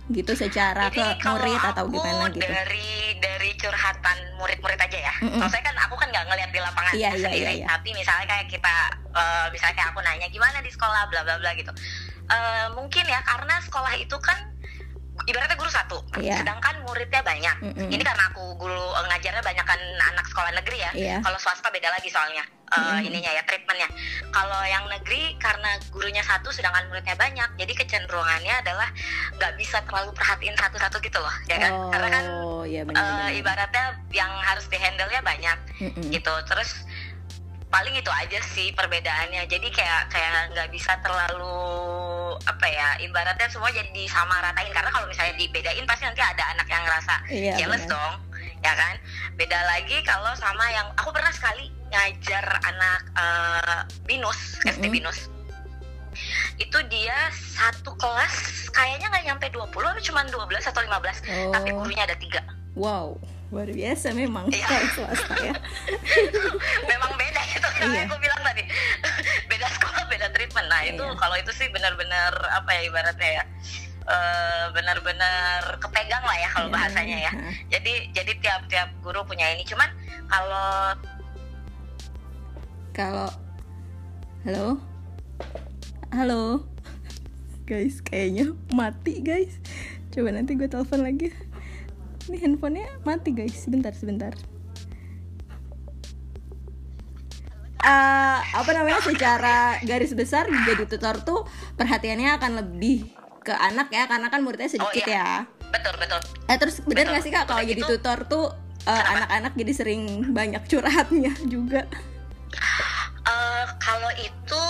[0.07, 2.87] gitu secara ke Jadi kalau murid atau gimana gitu dari
[3.19, 5.15] dari curhatan murid-murid aja ya.
[5.19, 5.43] Mm-mm.
[5.43, 7.43] Maksudnya kan aku kan nggak ngeliat di lapangan Iya, iya, sendiri.
[7.43, 7.67] iya, iya.
[7.67, 8.75] Tapi misalnya kayak kita,
[9.11, 11.73] eh, misalnya kayak aku nanya gimana di sekolah, bla bla bla gitu.
[12.27, 14.35] Eh, mungkin ya karena sekolah itu kan
[15.27, 16.39] ibaratnya guru satu, Iya.
[16.39, 17.57] sedangkan muridnya banyak.
[17.63, 17.89] Mm-mm.
[17.89, 19.81] Ini karena aku guru eh, ngajarnya banyak kan
[20.13, 20.91] anak sekolah negeri ya.
[20.93, 21.17] Iya.
[21.23, 23.07] Kalau swasta beda lagi soalnya eh, Mm-mm.
[23.07, 23.87] ininya ya treatmentnya.
[24.35, 28.91] kalau yang negeri karena gurunya satu sedangkan muridnya banyak jadi kecenderungannya adalah
[29.33, 33.31] nggak bisa terlalu perhatiin satu-satu gitu loh ya kan karena kan oh iya eh, benar
[33.33, 35.59] ibaratnya yang harus dihandle nya banyak
[36.13, 36.85] gitu terus
[37.67, 41.57] paling itu aja sih perbedaannya jadi kayak kayak nggak bisa terlalu
[42.47, 46.67] apa ya ibaratnya semua jadi sama ratain karena kalau misalnya dibedain pasti nanti ada anak
[46.67, 47.93] yang ngerasa Iya, jealous benar.
[47.93, 48.15] dong
[48.59, 48.95] ya kan
[49.35, 54.95] beda lagi kalau sama yang aku pernah sekali ngajar anak eh, binus SD Mm-mm.
[54.95, 55.19] binus
[56.57, 57.17] itu dia
[57.53, 58.35] satu kelas
[58.73, 61.77] kayaknya nggak nyampe 20 atau cuma 12 atau 15 tapi Oh.
[61.77, 62.41] gurunya ada tiga
[62.73, 63.13] wow
[63.57, 64.69] luar biasa memang Iya.
[64.69, 65.55] kalau swasta ya.
[66.91, 68.05] Memang beda itu kan Iya.
[68.05, 68.63] aku bilang tadi.
[69.51, 70.69] Beda sekolah beda treatment.
[70.69, 71.17] Nah itu Iya.
[71.17, 73.45] kalau itu sih benar-benar apa ya ibaratnya ya
[74.07, 76.75] eh, benar-benar kepegang lah ya kalau Iya.
[76.77, 77.33] bahasanya ya.
[77.33, 79.65] Nah, jadi jadi tiap-tiap guru punya ini.
[79.65, 79.89] Cuman
[80.27, 80.93] kalau
[82.93, 83.29] kalau
[84.45, 84.69] halo?
[86.13, 86.43] Halo?
[87.69, 89.59] Guys kayaknya mati guys.
[90.15, 91.35] Coba nanti gue telepon lagi
[92.29, 93.55] ini handphonenya mati guys.
[93.55, 94.33] Sebentar sebentar.
[97.77, 98.99] Eh, apa namanya?
[98.99, 101.47] Secara garis besar jadi tutor tuh
[101.79, 103.07] perhatiannya akan lebih
[103.47, 105.47] ke anak ya karena kan muridnya sedikit Oh, iya.
[105.47, 105.71] ya.
[105.71, 106.19] Betul betul.
[106.51, 107.15] Eh terus bener Betul.
[107.15, 108.45] gak sih kak kalau jadi gitu, tutor tuh
[108.83, 110.03] eh, anak-anak jadi sering
[110.35, 111.87] banyak curhatnya juga.
[113.23, 114.63] Eh, kalau itu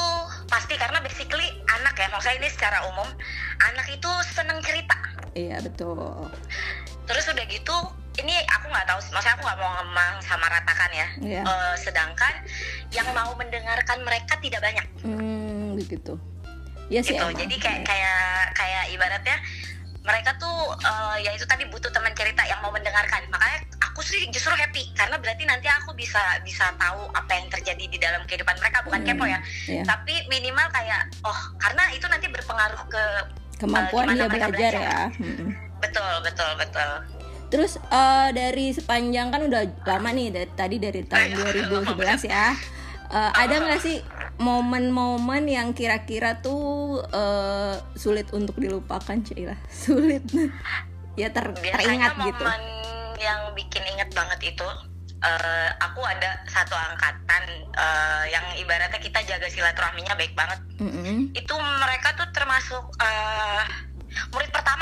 [0.44, 2.12] pasti karena basically anak ya.
[2.12, 3.08] Maksudnya ini secara umum
[3.64, 4.96] anak itu seneng cerita.
[5.32, 6.28] Iya betul.
[7.06, 7.76] Terus udah gitu
[8.16, 11.42] ini aku nggak tahu maksudnya aku nggak mau ngomong sama ratakan ya Iya.
[11.42, 12.34] Eh, sedangkan
[12.90, 16.16] yang mau mendengarkan mereka tidak banyak Hmm begitu.
[16.86, 17.12] Iya sih.
[17.12, 18.20] gitu jadi kayak kayak
[18.52, 19.36] kayak ibaratnya
[20.00, 24.22] mereka tuh eh, ya itu tadi butuh teman cerita yang mau mendengarkan makanya aku sih
[24.28, 28.54] justru happy karena berarti nanti aku bisa bisa tahu apa yang terjadi di dalam kehidupan
[28.56, 29.82] mereka bukan Hmm, kepo ya Iya.
[29.84, 33.04] tapi minimal kayak oh karena itu nanti berpengaruh ke
[33.56, 34.72] Kemampuan eh, dia belajar belajar.
[34.76, 35.00] ya.
[35.16, 35.48] Mm-mm.
[35.80, 36.92] Betul betul betul
[37.46, 42.50] Terus eh, dari sepanjang kan udah lama nih dari tadi dari tahun Ayo, 2011 ya.
[43.06, 44.02] Eh, ada nggak sih
[44.42, 49.54] momen-momen yang kira-kira tuh eh, sulit untuk dilupakan Cila?
[49.86, 50.26] Sulit.
[51.16, 52.44] ya ter biasanya teringat momen gitu.
[53.24, 54.68] yang bikin inget banget itu
[55.24, 61.32] eh, aku ada satu angkatan eh, yang ibaratnya kita jaga silaturahminya baik banget Mm-mm.
[61.32, 63.64] itu mereka tuh termasuk eh,
[64.28, 64.75] murid pertama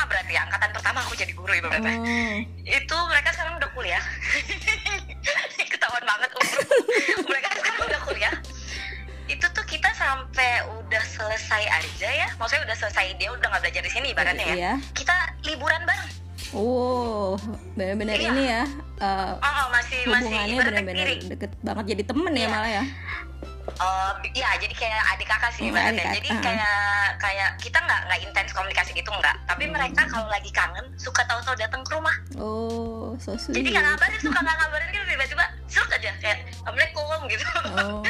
[0.55, 2.35] angkatan pertama aku jadi guru ibaratnya Oh.
[2.63, 4.05] itu mereka sekarang udah kuliah
[5.73, 6.59] ketahuan banget umur
[7.31, 8.35] mereka sekarang udah kuliah
[9.27, 13.83] itu tuh kita sampai udah selesai aja ya maksudnya udah selesai dia udah nggak belajar
[13.83, 14.73] di sini ibaratnya ya Iya.
[14.95, 15.15] kita
[15.45, 16.11] liburan bareng
[16.55, 17.35] Oh,
[17.75, 18.31] benar-benar Iya.
[18.31, 18.63] ini ya
[18.95, 22.49] eh, oh, oh, masih masih hubungannya benar-benar deket banget jadi temen ya Iya.
[22.49, 22.85] malah ya.
[23.75, 26.07] Oh, ya jadi kayak adik kakak sih Oh, ibaratnya.
[26.07, 26.79] adik Jadi kayak
[27.19, 29.37] kayak kita nggak nggak intens komunikasi gitu nggak.
[29.47, 32.15] Tapi mereka kalau lagi kangen suka tahu-tahu datang ke rumah.
[32.39, 33.59] Oh, so sweet.
[33.59, 37.45] Jadi nggak ngabarin suka nggak ngabarin gitu tiba-tiba seruk aja kayak assalamualaikum gitu.
[37.75, 38.03] Oh,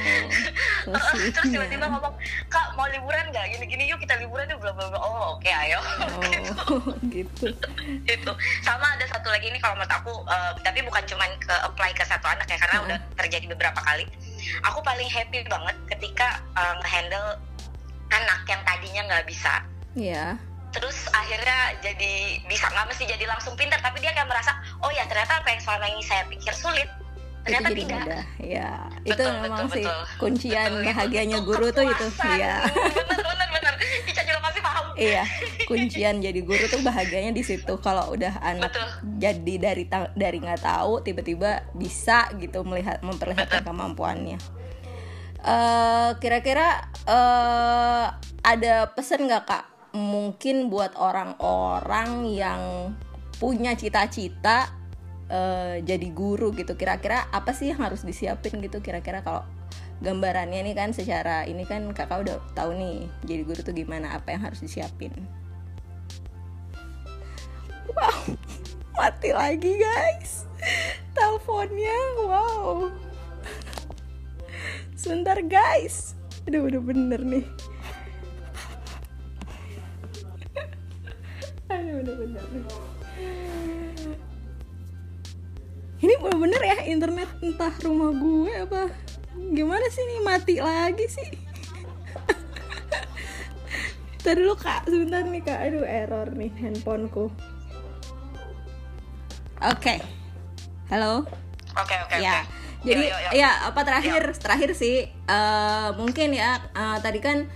[0.85, 0.93] so.
[1.35, 2.15] Terus tiba-tiba ngomong
[2.49, 3.45] kak mau liburan nggak?
[3.57, 4.99] Gini-gini yuk kita liburan yuk bla bla bla.
[5.01, 5.81] Oh oke ayo.
[5.81, 7.49] Oh, gitu.
[8.15, 11.91] itu sama ada satu lagi nih kalau menurut aku eh, tapi bukan cuman ke apply
[11.93, 12.87] ke satu anak ya karena Mm-mm.
[12.89, 14.05] udah terjadi beberapa kali
[14.63, 17.39] aku paling happy banget ketika eh, nge-handle
[18.09, 19.55] anak yang tadinya nggak bisa
[19.95, 20.35] Iya.
[20.71, 25.07] terus akhirnya jadi bisa nggak mesti jadi langsung pintar tapi dia kayak merasa oh ya
[25.07, 26.91] ternyata apa yang selama ini saya pikir sulit
[27.45, 28.25] Itu ternyata jadi tidak mudah.
[28.41, 28.71] Ya,
[29.03, 30.01] itu Betul, memang betul, sih betul.
[30.17, 32.07] kuncian Betul, itu- bahagianya itu guru tuh itu.
[32.09, 32.35] kepuasan.
[32.35, 32.55] Iya.
[33.29, 33.75] bener bener
[34.95, 35.25] Iya,
[35.67, 37.75] kuncian jadi guru tuh bahagianya di situ.
[37.83, 38.89] Kalau udah anak Betul.
[39.19, 44.39] jadi dari dari nggak tahu tiba-tiba bisa gitu melihat memperlihatkan kemampuannya.
[45.45, 48.07] Eh, kira-kira eh,
[48.41, 49.65] ada pesan nggak kak?
[49.95, 52.63] Mungkin buat orang-orang yang
[53.37, 54.73] punya cita-cita
[55.29, 56.79] eh, jadi guru gitu.
[56.79, 58.81] Kira-kira apa sih yang harus disiapin gitu?
[58.81, 59.45] Kira-kira kalau
[60.03, 64.35] gambarannya nih kan secara ini kan kakak udah tahu nih jadi guru tuh gimana apa
[64.35, 65.15] yang harus disiapin.
[67.95, 68.35] Wow
[68.99, 70.47] mati lagi guys.
[71.15, 72.91] Teleponnya wow.
[74.97, 76.17] Sebentar guys.
[76.49, 77.45] Aduh udah bener nih.
[81.75, 82.65] Aduh udah bener nih.
[86.05, 88.93] Ini bener-bener ya internet entah rumah gue apa
[89.35, 91.31] gimana sih nih mati lagi sih.
[94.25, 95.59] Ntar dulu kak, sebentar nih kak.
[95.61, 97.29] Aduh error nih handphoneku.
[99.61, 100.01] Oke.
[100.89, 101.29] Halo?
[101.77, 102.41] Oke oke Ya.
[102.45, 102.63] oke.
[102.85, 103.41] Jadi Yo, yo, yo.
[103.41, 104.23] ya apa terakhir?
[104.37, 107.49] Terakhir sih eh, mungkin ya eh, tadi kan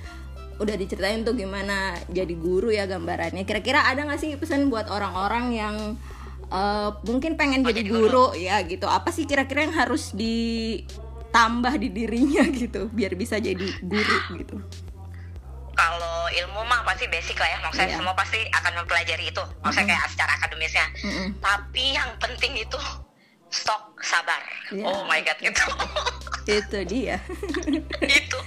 [0.59, 3.45] udah diceritain tuh gimana jadi guru ya gambarannya.
[3.45, 5.77] Kira-kira ada nggak sih pesan buat orang-orang yang
[6.49, 8.33] eh, mungkin pengen jadi guru?
[8.37, 8.89] Ya gitu?
[8.89, 10.13] Apa sih kira-kira yang harus
[11.29, 14.57] ditambah di dirinya gitu biar bisa jadi guru gitu?
[15.77, 17.99] kalau ilmu mah pasti basic lah ya maksudnya Iya.
[18.03, 21.29] semua pasti akan mempelajari itu maksudnya kayak secara akademisnya Mm-mm.
[21.39, 22.81] tapi yang penting itu
[23.47, 24.41] stok sabar
[24.73, 24.83] Iya.
[24.83, 25.65] oh my god itu
[26.49, 27.21] Itu dia.
[28.25, 28.39] itu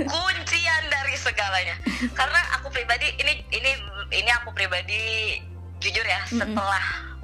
[0.00, 1.76] kuncian dari segalanya
[2.16, 3.70] karena aku pribadi ini ini
[4.10, 5.36] ini aku pribadi
[5.76, 6.80] jujur ya setelah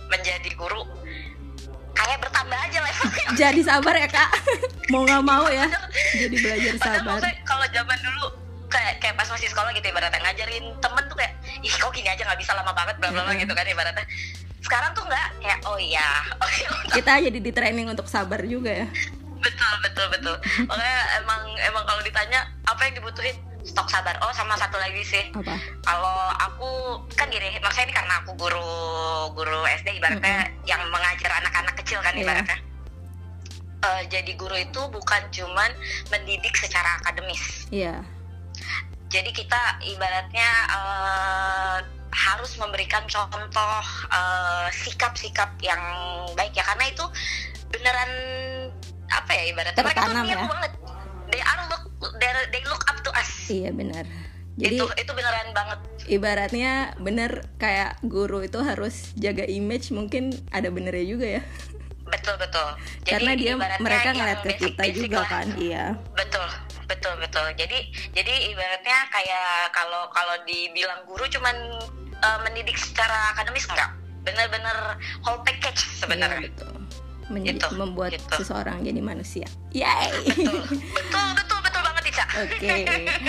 [0.06, 0.84] menjadi guru
[1.96, 4.30] kayak bertambah aja levelnya jadi sabar ya kak.
[4.92, 5.66] mau nggak mau ya.
[6.14, 7.18] Jadi belajar sabar.
[7.42, 8.26] kalau zaman dulu
[8.70, 11.32] kayak kayak pas masih sekolah gitu ibaratnya ngajarin temen tuh kayak
[11.62, 14.04] ih kok gini aja nggak bisa lama banget bla bla bla gitu kan ibaratnya
[14.60, 16.08] sekarang tuh nggak kayak oh iya
[16.42, 18.88] oh iya Kita jadi di training untuk sabar juga ya.
[19.36, 20.34] betul betul betul
[20.66, 25.24] makanya emang emang kalau ditanya apa yang dibutuhin stok sabar oh sama satu lagi sih
[25.34, 25.58] Apa?
[25.82, 26.70] kalau aku
[27.12, 28.70] kan gini maksudnya ini karena aku guru
[29.34, 32.22] guru SD ibaratnya yang mengajar anak-anak kecil kan Iya.
[32.22, 32.58] ibaratnya
[33.76, 35.70] Eh, jadi guru itu bukan cuman
[36.08, 38.02] mendidik secara akademis Iya.
[39.06, 45.82] jadi kita ibaratnya eh, harus memberikan contoh eh, sikap-sikap yang
[46.34, 47.04] baik ya karena itu
[47.68, 48.10] beneran
[49.06, 50.46] apa ya ibaratnya mereka tuh Tertanam niat ya.
[50.48, 50.72] banget
[51.28, 51.82] they are look
[52.16, 52.98] they, they look up
[53.48, 54.04] Iya benar.
[54.56, 60.68] Jadi itu itu beneran banget ibaratnya bener kayak guru itu harus jaga image mungkin ada
[60.68, 61.42] benernya juga ya.
[62.06, 62.62] betul betul
[63.02, 65.28] Jadi Karena dia mereka ngeliat ke basic- kita basic juga lah.
[65.28, 65.46] kan.
[65.56, 65.84] Iya.
[66.14, 66.46] betul
[66.86, 67.78] betul betul jadi
[68.12, 71.56] jadi ibaratnya kayak kalau kalau dibilang guru cuman
[72.16, 73.90] eh, mendidik secara akademis enggak
[74.22, 76.72] bener-bener whole package Iya sebenarnya betul.
[77.26, 78.34] Menj- Gitu, membuat gitu.
[78.36, 79.50] seseorang jadi manusia.
[79.72, 80.14] Yay.
[80.30, 80.62] betul
[80.94, 81.75] betul betul betul
[82.16, 82.72] Ica Oke.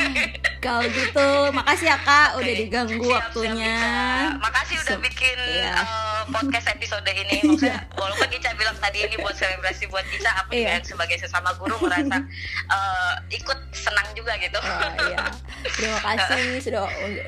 [0.66, 3.76] Kalau gitu makasih ya Kak udah diganggu siap, siap, waktunya.
[3.78, 4.40] Ica.
[4.40, 5.72] makasih udah Se- bikin iya.
[5.76, 10.56] eh, podcast episode ini maksudnya walaupun Ica bilang tadi ini buat selebrasi buat Ica aku
[10.56, 10.80] Iya.
[10.82, 12.18] sebagai sesama guru merasa
[12.76, 15.24] eh, ikut senang juga gitu Oh, iya.
[15.68, 16.86] Terima kasih sudah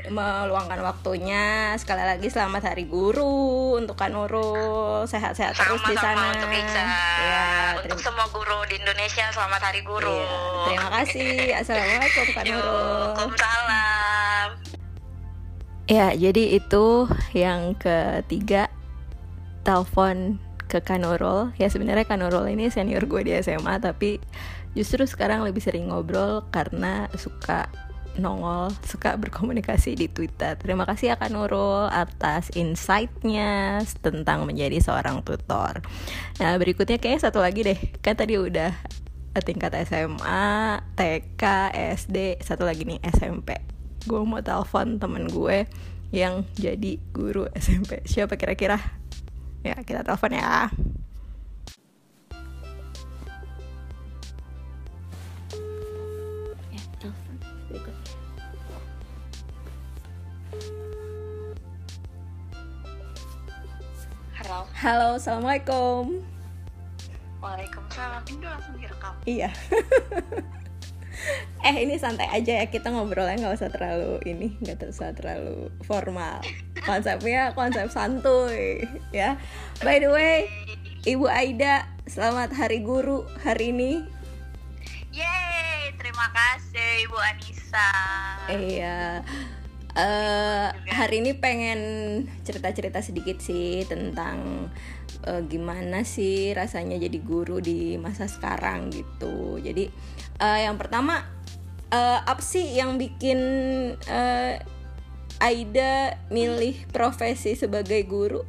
[0.08, 1.76] meluangkan waktunya.
[1.76, 3.36] Sekali lagi selamat Hari Guru
[3.76, 5.04] untuk Kak Nurul.
[5.06, 6.32] Sehat-sehat terus di sana.
[6.32, 6.84] untuk Ica
[7.20, 10.40] Ya, untuk terima, semua guru di Indonesia selamat hari guru iya.
[10.66, 11.49] terima kasih.
[11.54, 12.74] Assalamualaikum Kak Nurul.
[12.74, 14.50] Waalaikumsalam
[15.90, 18.70] Ya, jadi itu yang ketiga
[19.66, 20.38] telepon
[20.70, 21.50] ke Kanurul.
[21.58, 24.22] Ya sebenarnya Kanurul ini senior gue di SMA, tapi
[24.78, 27.66] justru sekarang lebih sering ngobrol karena suka
[28.22, 30.54] nongol, suka berkomunikasi di Twitter.
[30.62, 35.82] Terima kasih ya Kanurul atas insight-nya tentang menjadi seorang tutor.
[36.38, 38.70] Nah berikutnya kayaknya satu lagi deh, kan tadi udah
[39.46, 41.44] tingkat SMA, TK,
[41.96, 43.70] SD, satu lagi nih SMP
[44.08, 45.68] gue mau telepon temen gue
[46.16, 48.80] yang jadi guru SMP siapa kira-kira?
[49.60, 50.72] Ya kita telepon ya.
[56.72, 57.36] Ya, telepon.
[64.40, 64.60] Halo.
[64.80, 66.24] Halo assalamualaikum.
[67.44, 68.24] Waalaikumsalam.
[68.42, 68.79] Langsung
[69.26, 69.50] iya.
[71.60, 76.40] Eh ini santai aja ya kita ngobrolnya nggak usah terlalu ini nggak usah terlalu formal.
[76.88, 79.36] Konsepnya konsep santuy ya.
[79.84, 80.48] By the way
[81.04, 84.08] ibu Aida selamat hari guru hari ini.
[85.12, 87.92] Yeay, terima kasih Ibu Anissa.
[88.48, 89.00] Iya.
[90.00, 91.80] eh hari ini pengen
[92.48, 94.70] cerita-cerita sedikit sih tentang
[95.26, 99.60] eh, gimana sih rasanya jadi guru di masa sekarang gitu.
[99.60, 99.90] Jadi
[100.40, 101.24] eh, yang pertama
[101.92, 103.40] eh, apa sih yang bikin
[104.08, 104.62] eh,
[105.40, 108.44] Aida milih profesi sebagai guru?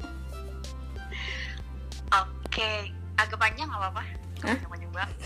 [2.10, 4.02] Oke, agak panjang nggak apa-apa?
[4.42, 5.16] Panjang banget.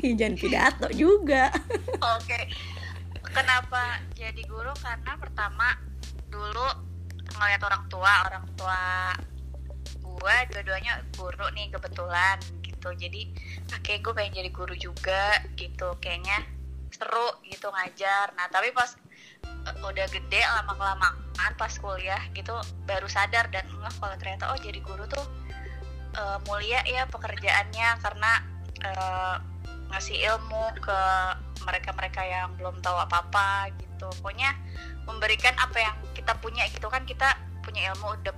[0.00, 1.52] Hujan pidato juga.
[2.16, 2.48] Oke,
[3.20, 4.72] kenapa jadi guru?
[4.80, 5.76] Karena pertama
[6.32, 6.64] dulu
[7.36, 8.80] ngeliat orang tua, orang tua
[10.20, 12.92] gue dua-duanya guru nih kebetulan gitu.
[12.92, 13.32] Jadi
[13.72, 15.96] oke gue pengen jadi guru juga gitu.
[15.98, 16.44] Kayaknya
[16.92, 18.36] seru gitu ngajar.
[18.36, 18.92] Nah tapi pas
[19.40, 22.52] eh, udah gede lama kelamaan pas kuliah gitu
[22.84, 25.24] baru sadar dan ngeh kalau ternyata oh jadi guru tuh
[26.14, 28.32] eh, mulia ya pekerjaannya karena
[28.84, 29.36] eh,
[29.90, 31.00] ngasih ilmu ke
[31.66, 34.56] mereka-mereka yang belum tahu apa-apa gitu pokoknya
[35.10, 38.34] memberikan apa yang kita punya gitu kan kita punya ilmu udah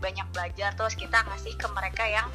[0.00, 2.28] banyak belajar terus kita ngasih ke mereka yang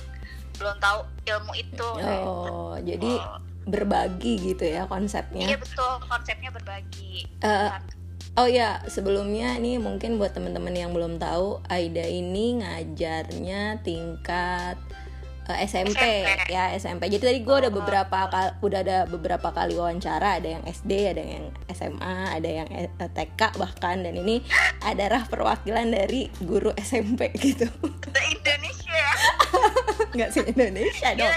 [0.58, 1.89] belum tahu ilmu itu.
[2.02, 3.21] Oh, jadi
[3.67, 7.28] berbagi gitu ya iya konsepnya betul konsepnya berbagi.
[7.43, 7.69] Eh,
[8.39, 14.80] oh ya sebelumnya nih mungkin buat teman-teman yang belum tahu Aida ini ngajarnya tingkat
[15.47, 16.51] eh, SMP, SMP.
[16.51, 20.39] ya SMP jadi tadi gue udah beberapa kali udah ada beberapa kali wawancara.
[20.39, 24.03] Ada yang SD ada yang SMA ada yang eh, TK bahkan.
[24.03, 24.43] Dan ini
[24.83, 27.67] adalah perwakilan dari guru SMP gitu.
[28.12, 29.07] Indonesia.
[30.13, 31.33] Nggak sih Indonesia dong.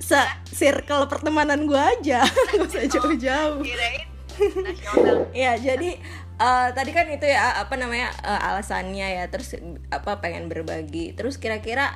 [0.00, 2.22] se circle pertemanan gue aja.
[2.54, 3.62] Nggak usah jauh-jauh.
[3.62, 4.06] kirain
[4.36, 5.16] nasional.
[5.32, 5.96] Ya jadi
[6.36, 9.24] eh, tadi kan itu ya apa namanya eh, alasannya ya.
[9.32, 9.56] Terus
[9.88, 11.16] apa pengen berbagi.
[11.16, 11.92] Terus kira-kira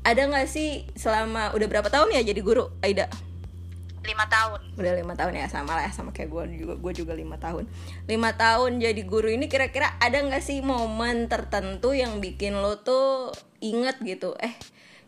[0.00, 3.06] ada nggak sih selama udah berapa tahun ya jadi guru Aida?
[4.00, 4.60] Lima tahun.
[4.80, 7.68] Udah lima tahun ya sama lah ya sama kayak gue juga gue juga lima tahun.
[8.08, 13.28] Lima tahun jadi guru ini kira-kira ada nggak sih momen tertentu yang bikin lo tuh
[13.60, 14.32] inget gitu?
[14.40, 14.56] Eh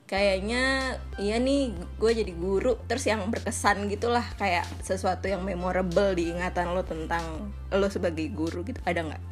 [0.04, 6.28] kayaknya iya nih gue jadi guru terus yang berkesan gitulah kayak sesuatu yang memorable di
[6.28, 9.22] ingatan lo tentang lo sebagai guru gitu ada nggak?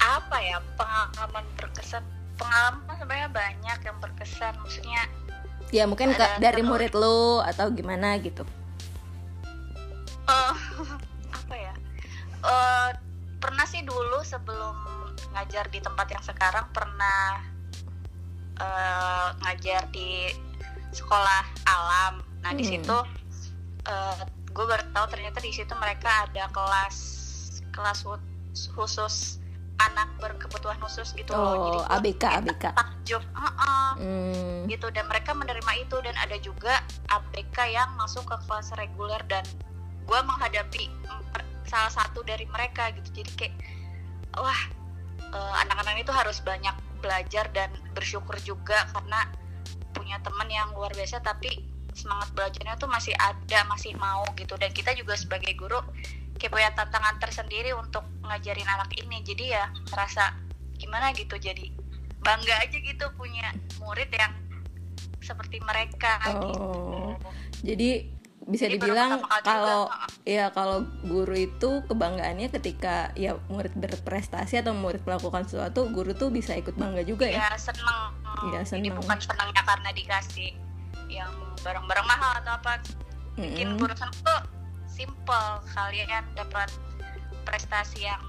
[0.00, 5.02] Apa ya pengalaman berkesan pengalaman sebenarnya banyak yang berkesan maksudnya
[5.68, 6.68] ya mungkin ke, dari terus.
[6.68, 8.44] murid lo atau gimana gitu
[10.24, 10.54] eh
[11.38, 11.74] apa ya
[12.38, 12.90] Eh,
[13.36, 14.76] pernah sih dulu sebelum
[15.32, 17.42] ngajar di tempat yang sekarang pernah
[18.54, 20.30] eh, ngajar di
[20.92, 22.70] sekolah alam nah di Hmm.
[22.72, 22.98] situ
[24.48, 26.96] gue baru tahu ternyata di situ mereka ada kelas
[27.68, 28.24] kelas hu-
[28.72, 29.42] khusus
[29.76, 31.44] anak berkebutuhan khusus gitu loh.
[31.44, 33.88] Oh gua ABK ABK takjub Heeh.
[34.00, 34.58] hmm.
[34.72, 34.88] gitu.
[34.92, 35.96] Dan mereka menerima itu.
[36.00, 36.80] Dan ada juga
[37.12, 39.20] ABK yang masuk ke kelas reguler.
[39.28, 39.44] Dan
[40.06, 40.88] gue menghadapi
[41.68, 43.22] salah satu dari mereka gitu.
[43.22, 43.54] Jadi kayak
[44.40, 44.60] wah
[45.20, 49.28] eh, anak-anak itu harus banyak belajar dan bersyukur juga karena
[49.92, 51.20] punya teman yang luar biasa.
[51.20, 54.56] Tapi semangat belajarnya tuh masih ada masih mau gitu.
[54.56, 55.80] Dan kita juga sebagai guru
[56.36, 60.36] kayak punya tantangan tersendiri untuk ngajarin anak ini jadi ya merasa
[60.76, 61.72] gimana gitu jadi
[62.20, 64.32] bangga aja gitu punya murid yang
[65.18, 66.32] seperti mereka Oh.
[66.32, 66.52] gitu
[67.64, 67.90] jadi
[68.46, 70.38] bisa Jadi dibilang juga, kalau heeh.
[70.38, 76.30] ya kalau guru itu kebanggaannya ketika ya murid berprestasi atau murid melakukan sesuatu guru tuh
[76.30, 78.14] bisa ikut bangga juga ya ya seneng
[78.46, 78.94] jadi seneng.
[78.94, 80.54] bukan senangnya karena dikasih
[81.10, 82.72] yang barang-barang mahal atau apa
[83.34, 83.82] bikin Mm-mm.
[83.82, 84.40] guru seneng tuh
[84.96, 85.48] simple.
[85.76, 86.72] Kalian dapat
[87.44, 88.22] prestasi yang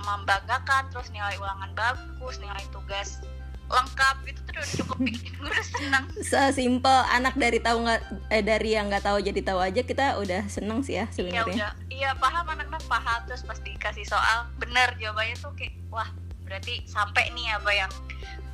[0.00, 3.20] membanggakan terus nilai ulangan bagus nilai tugas
[3.68, 4.16] lengkap.
[4.24, 8.00] Itu tuh udah cukup bikin guru seneng sesimpel anak dari tahu nggak
[8.32, 11.54] eh dari yang nggak tahu jadi tahu aja kita udah seneng sih ya iya sebenarnya.
[11.54, 11.72] udah.
[11.92, 13.20] Iya paham anak-anak paham.
[13.28, 16.08] Terus pas dikasih soal bener jawabannya tuh kayak wah
[16.46, 17.92] berarti sampai nih apa yang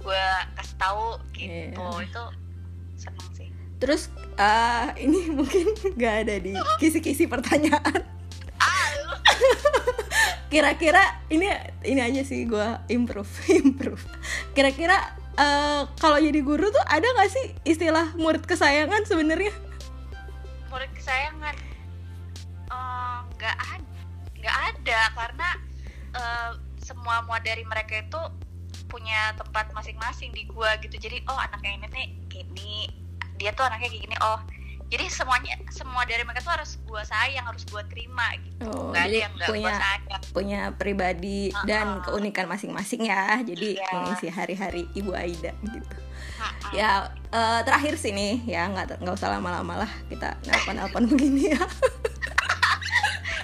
[0.02, 0.26] gue
[0.58, 1.06] kasih tahu
[1.36, 1.78] gitu.
[1.78, 2.02] Iya.
[2.02, 2.24] itu
[2.96, 3.51] seneng sih
[3.82, 8.06] terus ah ini mungkin nggak ada di kisi-kisi pertanyaan.
[10.52, 11.00] Kira-kira
[11.32, 11.50] ini
[11.82, 13.26] ini aja sih gua improve
[13.64, 14.06] improve.
[14.54, 14.94] Kira-kira
[15.34, 19.50] eh, kalau jadi guru tuh ada nggak sih istilah murid kesayangan sebenarnya?
[20.70, 21.56] Murid kesayangan?
[22.70, 23.90] Eh, nggak ada
[24.38, 25.48] nggak ada karena
[26.14, 26.50] eh,
[26.84, 28.22] semua murid dari mereka itu
[28.86, 30.94] punya tempat masing-masing di gua gitu.
[31.00, 33.02] Jadi oh anaknya ini nih gini
[33.42, 34.38] dia tuh anaknya kayak gini oh
[34.86, 38.68] jadi semuanya semua dari mereka tuh harus gua sayang harus gua terima gitu.
[38.68, 40.22] Oh, nggak ada jadi yang punya- sayang.
[40.30, 42.04] punya pribadi dan Uh-uh.
[42.06, 43.88] keunikan masing-masing ya jadi Iya.
[43.90, 45.96] mengisi hari-hari ibu Aida gitu.
[46.38, 46.72] Mm-mm.
[46.72, 46.90] ya
[47.28, 51.60] eh, terakhir sih nih ya nggak nggak usah lama-lama lah kita nelpon nelpon begini ya.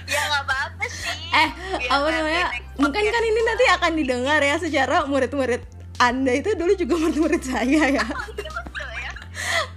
[0.05, 1.21] Ya nggak apa-apa sih.
[1.31, 5.61] Eh Biar apa namanya mungkin kan ini nanti akan didengar ya secara murid-murid
[5.97, 8.05] anda itu dulu juga murid-murid saya ya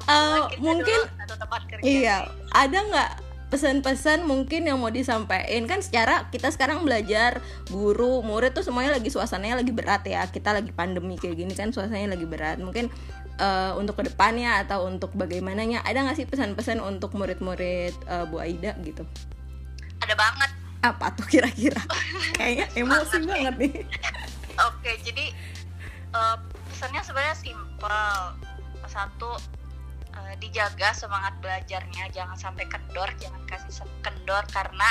[0.06, 1.82] Kita mungkin dulu tempat kerja.
[1.84, 2.16] iya
[2.50, 3.10] ada nggak
[3.52, 5.68] pesan-pesan mungkin yang mau disampaikan?
[5.68, 10.24] Kan secara kita sekarang belajar guru murid tuh semuanya lagi suasananya lagi berat ya.
[10.24, 12.56] Kita lagi pandemi kayak gini kan suasananya lagi berat.
[12.64, 12.88] Mungkin
[13.36, 18.40] eh, untuk ke depannya atau untuk bagaimananya ada nggak sih pesan-pesan untuk murid-murid eh, Bu
[18.40, 19.04] Aida gitu?
[20.00, 20.50] Ada banget.
[20.82, 21.78] Apa tuh kira-kira?
[22.40, 23.74] Kayaknya emosi banget nih.
[24.64, 25.28] Oke, jadi
[26.16, 26.36] eh,
[26.72, 28.16] pesannya sebenarnya simpel.
[28.88, 29.38] Satu,
[30.16, 34.88] eh, dijaga semangat belajarnya, jangan sampai kendor, jangan kasih kendor karena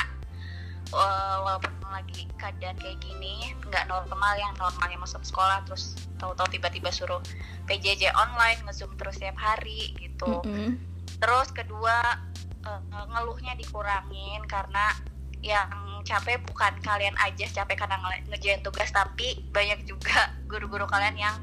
[0.92, 6.88] eh, walaupun lagi keadaan kayak gini, nggak normal yang normalnya masuk sekolah terus tahu-tahu tiba-tiba
[6.88, 7.20] suruh
[7.68, 10.40] PJJ online, ngezoom terus setiap hari gitu.
[10.44, 10.78] Mm-mm.
[11.20, 12.00] Terus kedua
[12.66, 14.90] eh, ngeluhnya dikurangin karena
[15.42, 15.66] yang
[16.06, 17.98] capek bukan kalian aja capek karena
[18.30, 21.36] ngerjain tugas tapi banyak juga guru-guru kalian yang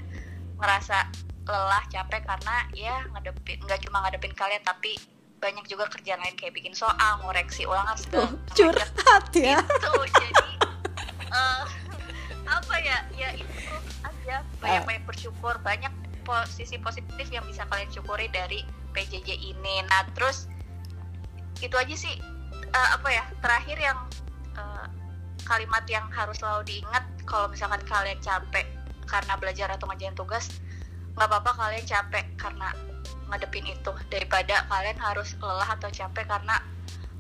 [0.59, 1.07] ngerasa
[1.49, 4.95] lelah capek karena ya ngadepin nggak cuma ngadepin kalian tapi
[5.39, 9.59] banyak juga kerjaan lain kayak bikin soal ngoreksi ulangan segala Oh, curhat ya.
[9.63, 10.31] Itu jadi
[11.31, 11.63] eh,
[12.59, 14.43] apa ya ya itu aja.
[14.59, 15.91] Banyak banyak bersyukur banyak
[16.27, 18.61] posisi positif yang bisa kalian syukuri dari
[18.93, 19.81] PJJ ini.
[19.87, 20.45] Nah terus
[21.63, 22.19] itu aja sih
[22.53, 23.97] eh, apa ya terakhir yang
[24.59, 24.87] eh,
[25.47, 28.67] kalimat yang harus selalu diingat kalau misalkan kalian capek
[29.09, 30.51] karena belajar atau ngerjain tugas
[31.19, 32.71] nggak apa-apa kalian capek karena
[33.27, 33.91] ngadepin itu.
[34.07, 36.55] Daripada kalian harus lelah atau capek karena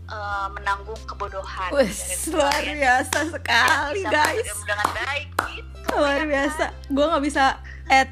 [0.07, 1.75] eh, menanggung kebodohan.
[1.75, 4.47] Wes, luar biasa sekali bisa guys.
[4.63, 6.65] dengan baik gitu luar ya biasa.
[6.87, 7.43] Gue nggak bisa
[7.89, 8.09] add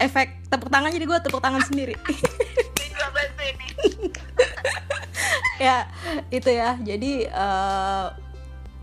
[0.00, 1.94] efek tepuk tangan jadi gue tepuk tangan sendiri.
[1.96, 2.16] Kan?
[5.60, 5.84] Ya
[6.32, 6.80] itu ya.
[6.80, 8.06] Jadi eh,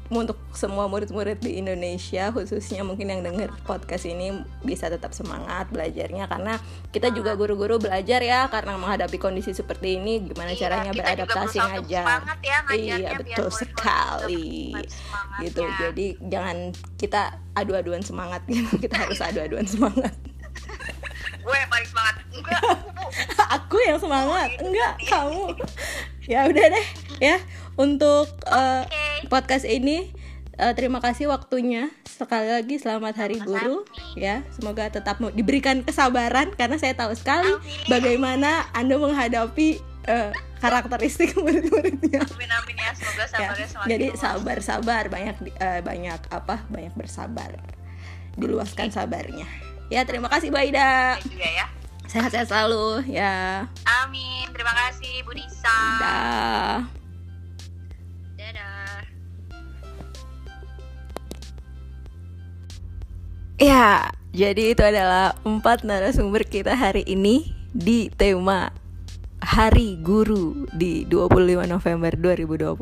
[0.07, 6.31] untuk semua murid-murid di Indonesia khususnya mungkin yang denger podcast ini bisa tetap semangat belajarnya.
[6.31, 6.55] Karena
[6.89, 12.03] kita juga guru-guru belajar ya karena menghadapi kondisi seperti ini gimana Iya, caranya beradaptasi ngajar.
[12.07, 14.73] semangat ya iya betul sekali.
[15.43, 15.61] gitu.
[15.77, 16.57] jadi jangan
[16.95, 18.79] kita adu-aduan semangat gitu.
[18.79, 20.15] Kita harus adu-aduan semangat.
[21.43, 22.15] Gue yang paling semangat.
[22.31, 22.61] Enggak
[23.47, 24.49] aku, yang semangat.
[24.55, 25.45] Gitu enggak kamu.
[26.27, 26.87] Ya udah deh
[27.23, 27.37] ya.
[27.77, 28.96] Untuk eh, Oke.
[29.25, 30.13] Podcast ini
[30.57, 31.89] eh, terima kasih waktunya.
[32.05, 33.81] Sekali lagi selamat hari guru
[34.13, 34.45] ya.
[34.53, 37.89] Semoga tetap diberikan kesabaran karena saya tahu sekali Amin.
[37.89, 42.21] bagaimana anda menghadapi eh, karakteristik murid-muridnya.
[42.21, 42.91] Amin amin ya.
[42.93, 44.21] Semoga ya sabarnya semakin jadi luas.
[44.21, 45.03] sabar sabar.
[45.09, 47.57] Banyak eh, banyak apa banyak bersabar.
[48.37, 49.49] Diluaskan sabarnya.
[49.89, 51.65] Ya terima kasih Bu Aida juga ya.
[52.07, 53.67] Sehat-sehat selalu ya.
[54.05, 54.47] Amin.
[54.55, 55.77] Terima kasih Bu Nisa.
[55.99, 56.96] Dah
[63.57, 68.69] Ya, jadi itu adalah empat narasumber kita hari ini di tema
[69.41, 72.77] Hari Guru di 25 November 2020.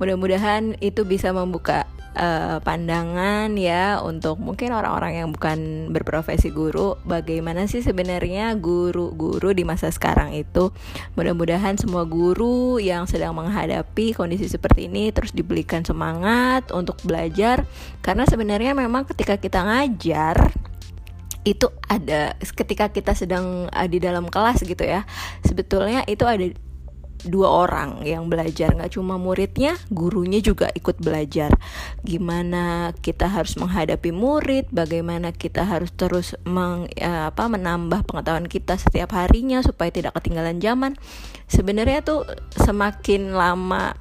[0.00, 1.84] Mudah-mudahan itu bisa membuka
[2.16, 9.62] eh, pandangan ya untuk mungkin orang-orang yang bukan berprofesi guru, bagaimana sih sebenarnya guru-guru di
[9.62, 10.72] masa sekarang itu.
[11.14, 17.68] Mudah-mudahan semua guru yang sedang menghadapi kondisi seperti ini terus diberikan semangat untuk belajar
[18.00, 20.50] karena sebenarnya memang ketika kita ngajar
[21.46, 25.06] itu ada ketika kita sedang uh, di dalam kelas gitu ya
[25.46, 26.50] sebetulnya itu ada
[27.24, 28.74] dua orang yang belajar.
[28.76, 31.54] Nggak cuma muridnya gurunya juga ikut belajar.
[32.04, 38.76] Gimana kita harus menghadapi murid bagaimana kita harus terus meng, ya, apa menambah pengetahuan kita
[38.76, 40.92] setiap harinya supaya tidak ketinggalan zaman.
[41.48, 42.26] Sebenarnya tuh
[42.58, 43.96] semakin lama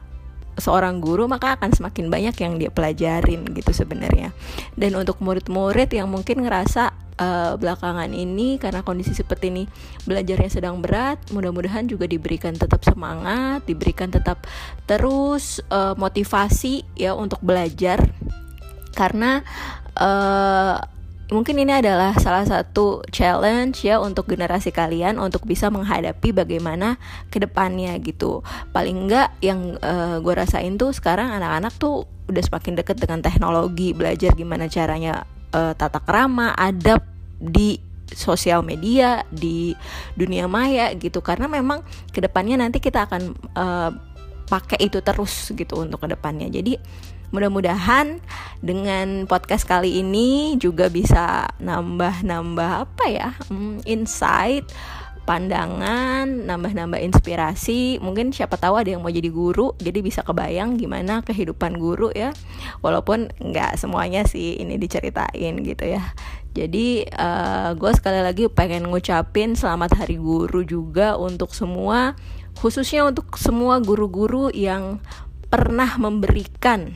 [0.55, 4.31] seorang guru maka akan semakin banyak yang dia pelajarin gitu sebenarnya.
[4.75, 9.63] Dan untuk murid-murid yang mungkin ngerasa eh, belakangan ini karena kondisi seperti ini
[10.03, 14.43] belajarnya sedang berat mudah-mudahan juga diberikan tetap semangat diberikan tetap
[14.85, 18.01] terus eh, motivasi ya untuk belajar.
[18.95, 19.43] Karena
[19.95, 20.75] eh,
[21.31, 27.01] mungkin ini adalah salah satu challenge ya untuk generasi kalian untuk bisa menghadapi bagaimana
[27.33, 28.45] ke depannya gitu.
[28.71, 29.75] Paling enggak yang
[30.21, 35.25] gue rasain tuh sekarang anak-anak tuh udah semakin deket dengan teknologi belajar gimana caranya
[35.55, 36.99] eh, tata krama adab
[37.39, 37.79] di
[38.11, 39.71] sosial media di
[40.19, 41.23] dunia maya gitu.
[41.23, 41.81] Karena memang
[42.11, 43.21] ke depannya nanti kita akan
[43.55, 43.91] eh,
[44.45, 46.77] pakai itu terus gitu untuk ke depannya jadi
[47.33, 48.21] mudah-mudahan
[48.61, 54.69] dengan podcast kali ini juga bisa nambah-nambah apa ya hmm, insight
[55.25, 57.97] pandangan nambah-nambah inspirasi.
[57.99, 62.31] Mungkin siapa tahu ada yang mau jadi guru jadi bisa kebayang gimana kehidupan guru ya.
[62.85, 66.13] Walaupun nggak semuanya sih ini diceritain gitu ya.
[66.55, 72.15] Jadi uh, gue sekali lagi pengen ngucapin selamat hari guru juga untuk semua
[72.55, 75.03] khususnya untuk semua guru-guru yang
[75.51, 76.95] pernah memberikan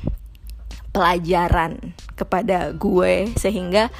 [0.89, 3.93] pelajaran kepada gue sehingga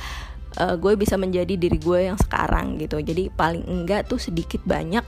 [0.60, 3.00] uh, gue bisa menjadi diri gue yang sekarang gitu.
[3.00, 5.02] Jadi paling enggak tuh sedikit banyak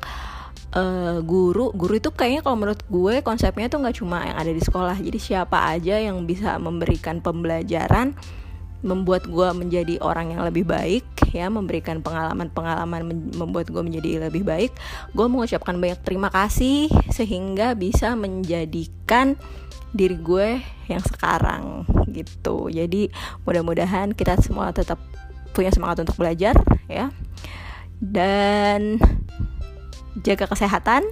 [0.74, 4.62] uh, guru guru itu kayaknya kalau menurut gue konsepnya tuh nggak cuma yang ada di
[4.64, 4.98] sekolah.
[4.98, 8.16] Jadi siapa aja yang bisa memberikan pembelajaran
[8.82, 11.06] membuat gue menjadi orang yang lebih baik
[11.38, 14.74] ya memberikan pengalaman-pengalaman membuat gue menjadi lebih baik
[15.14, 19.38] gue mengucapkan banyak terima kasih sehingga bisa menjadikan
[19.92, 20.50] diri gue
[20.88, 22.68] yang sekarang gitu.
[22.72, 23.12] Jadi
[23.44, 25.00] mudah-mudahan kita semua tetap
[25.52, 26.56] punya semangat untuk belajar
[26.88, 27.12] ya.
[28.02, 28.98] Dan
[30.24, 31.06] jaga kesehatan.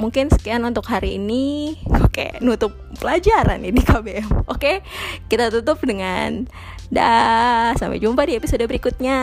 [0.00, 1.76] Mungkin sekian untuk hari ini.
[2.12, 4.84] Oke nutup pelajaran ini KBM oke
[5.32, 6.44] kita tutup dengan
[6.92, 7.72] dah.
[7.80, 9.18] Sampai jumpa di episode berikutnya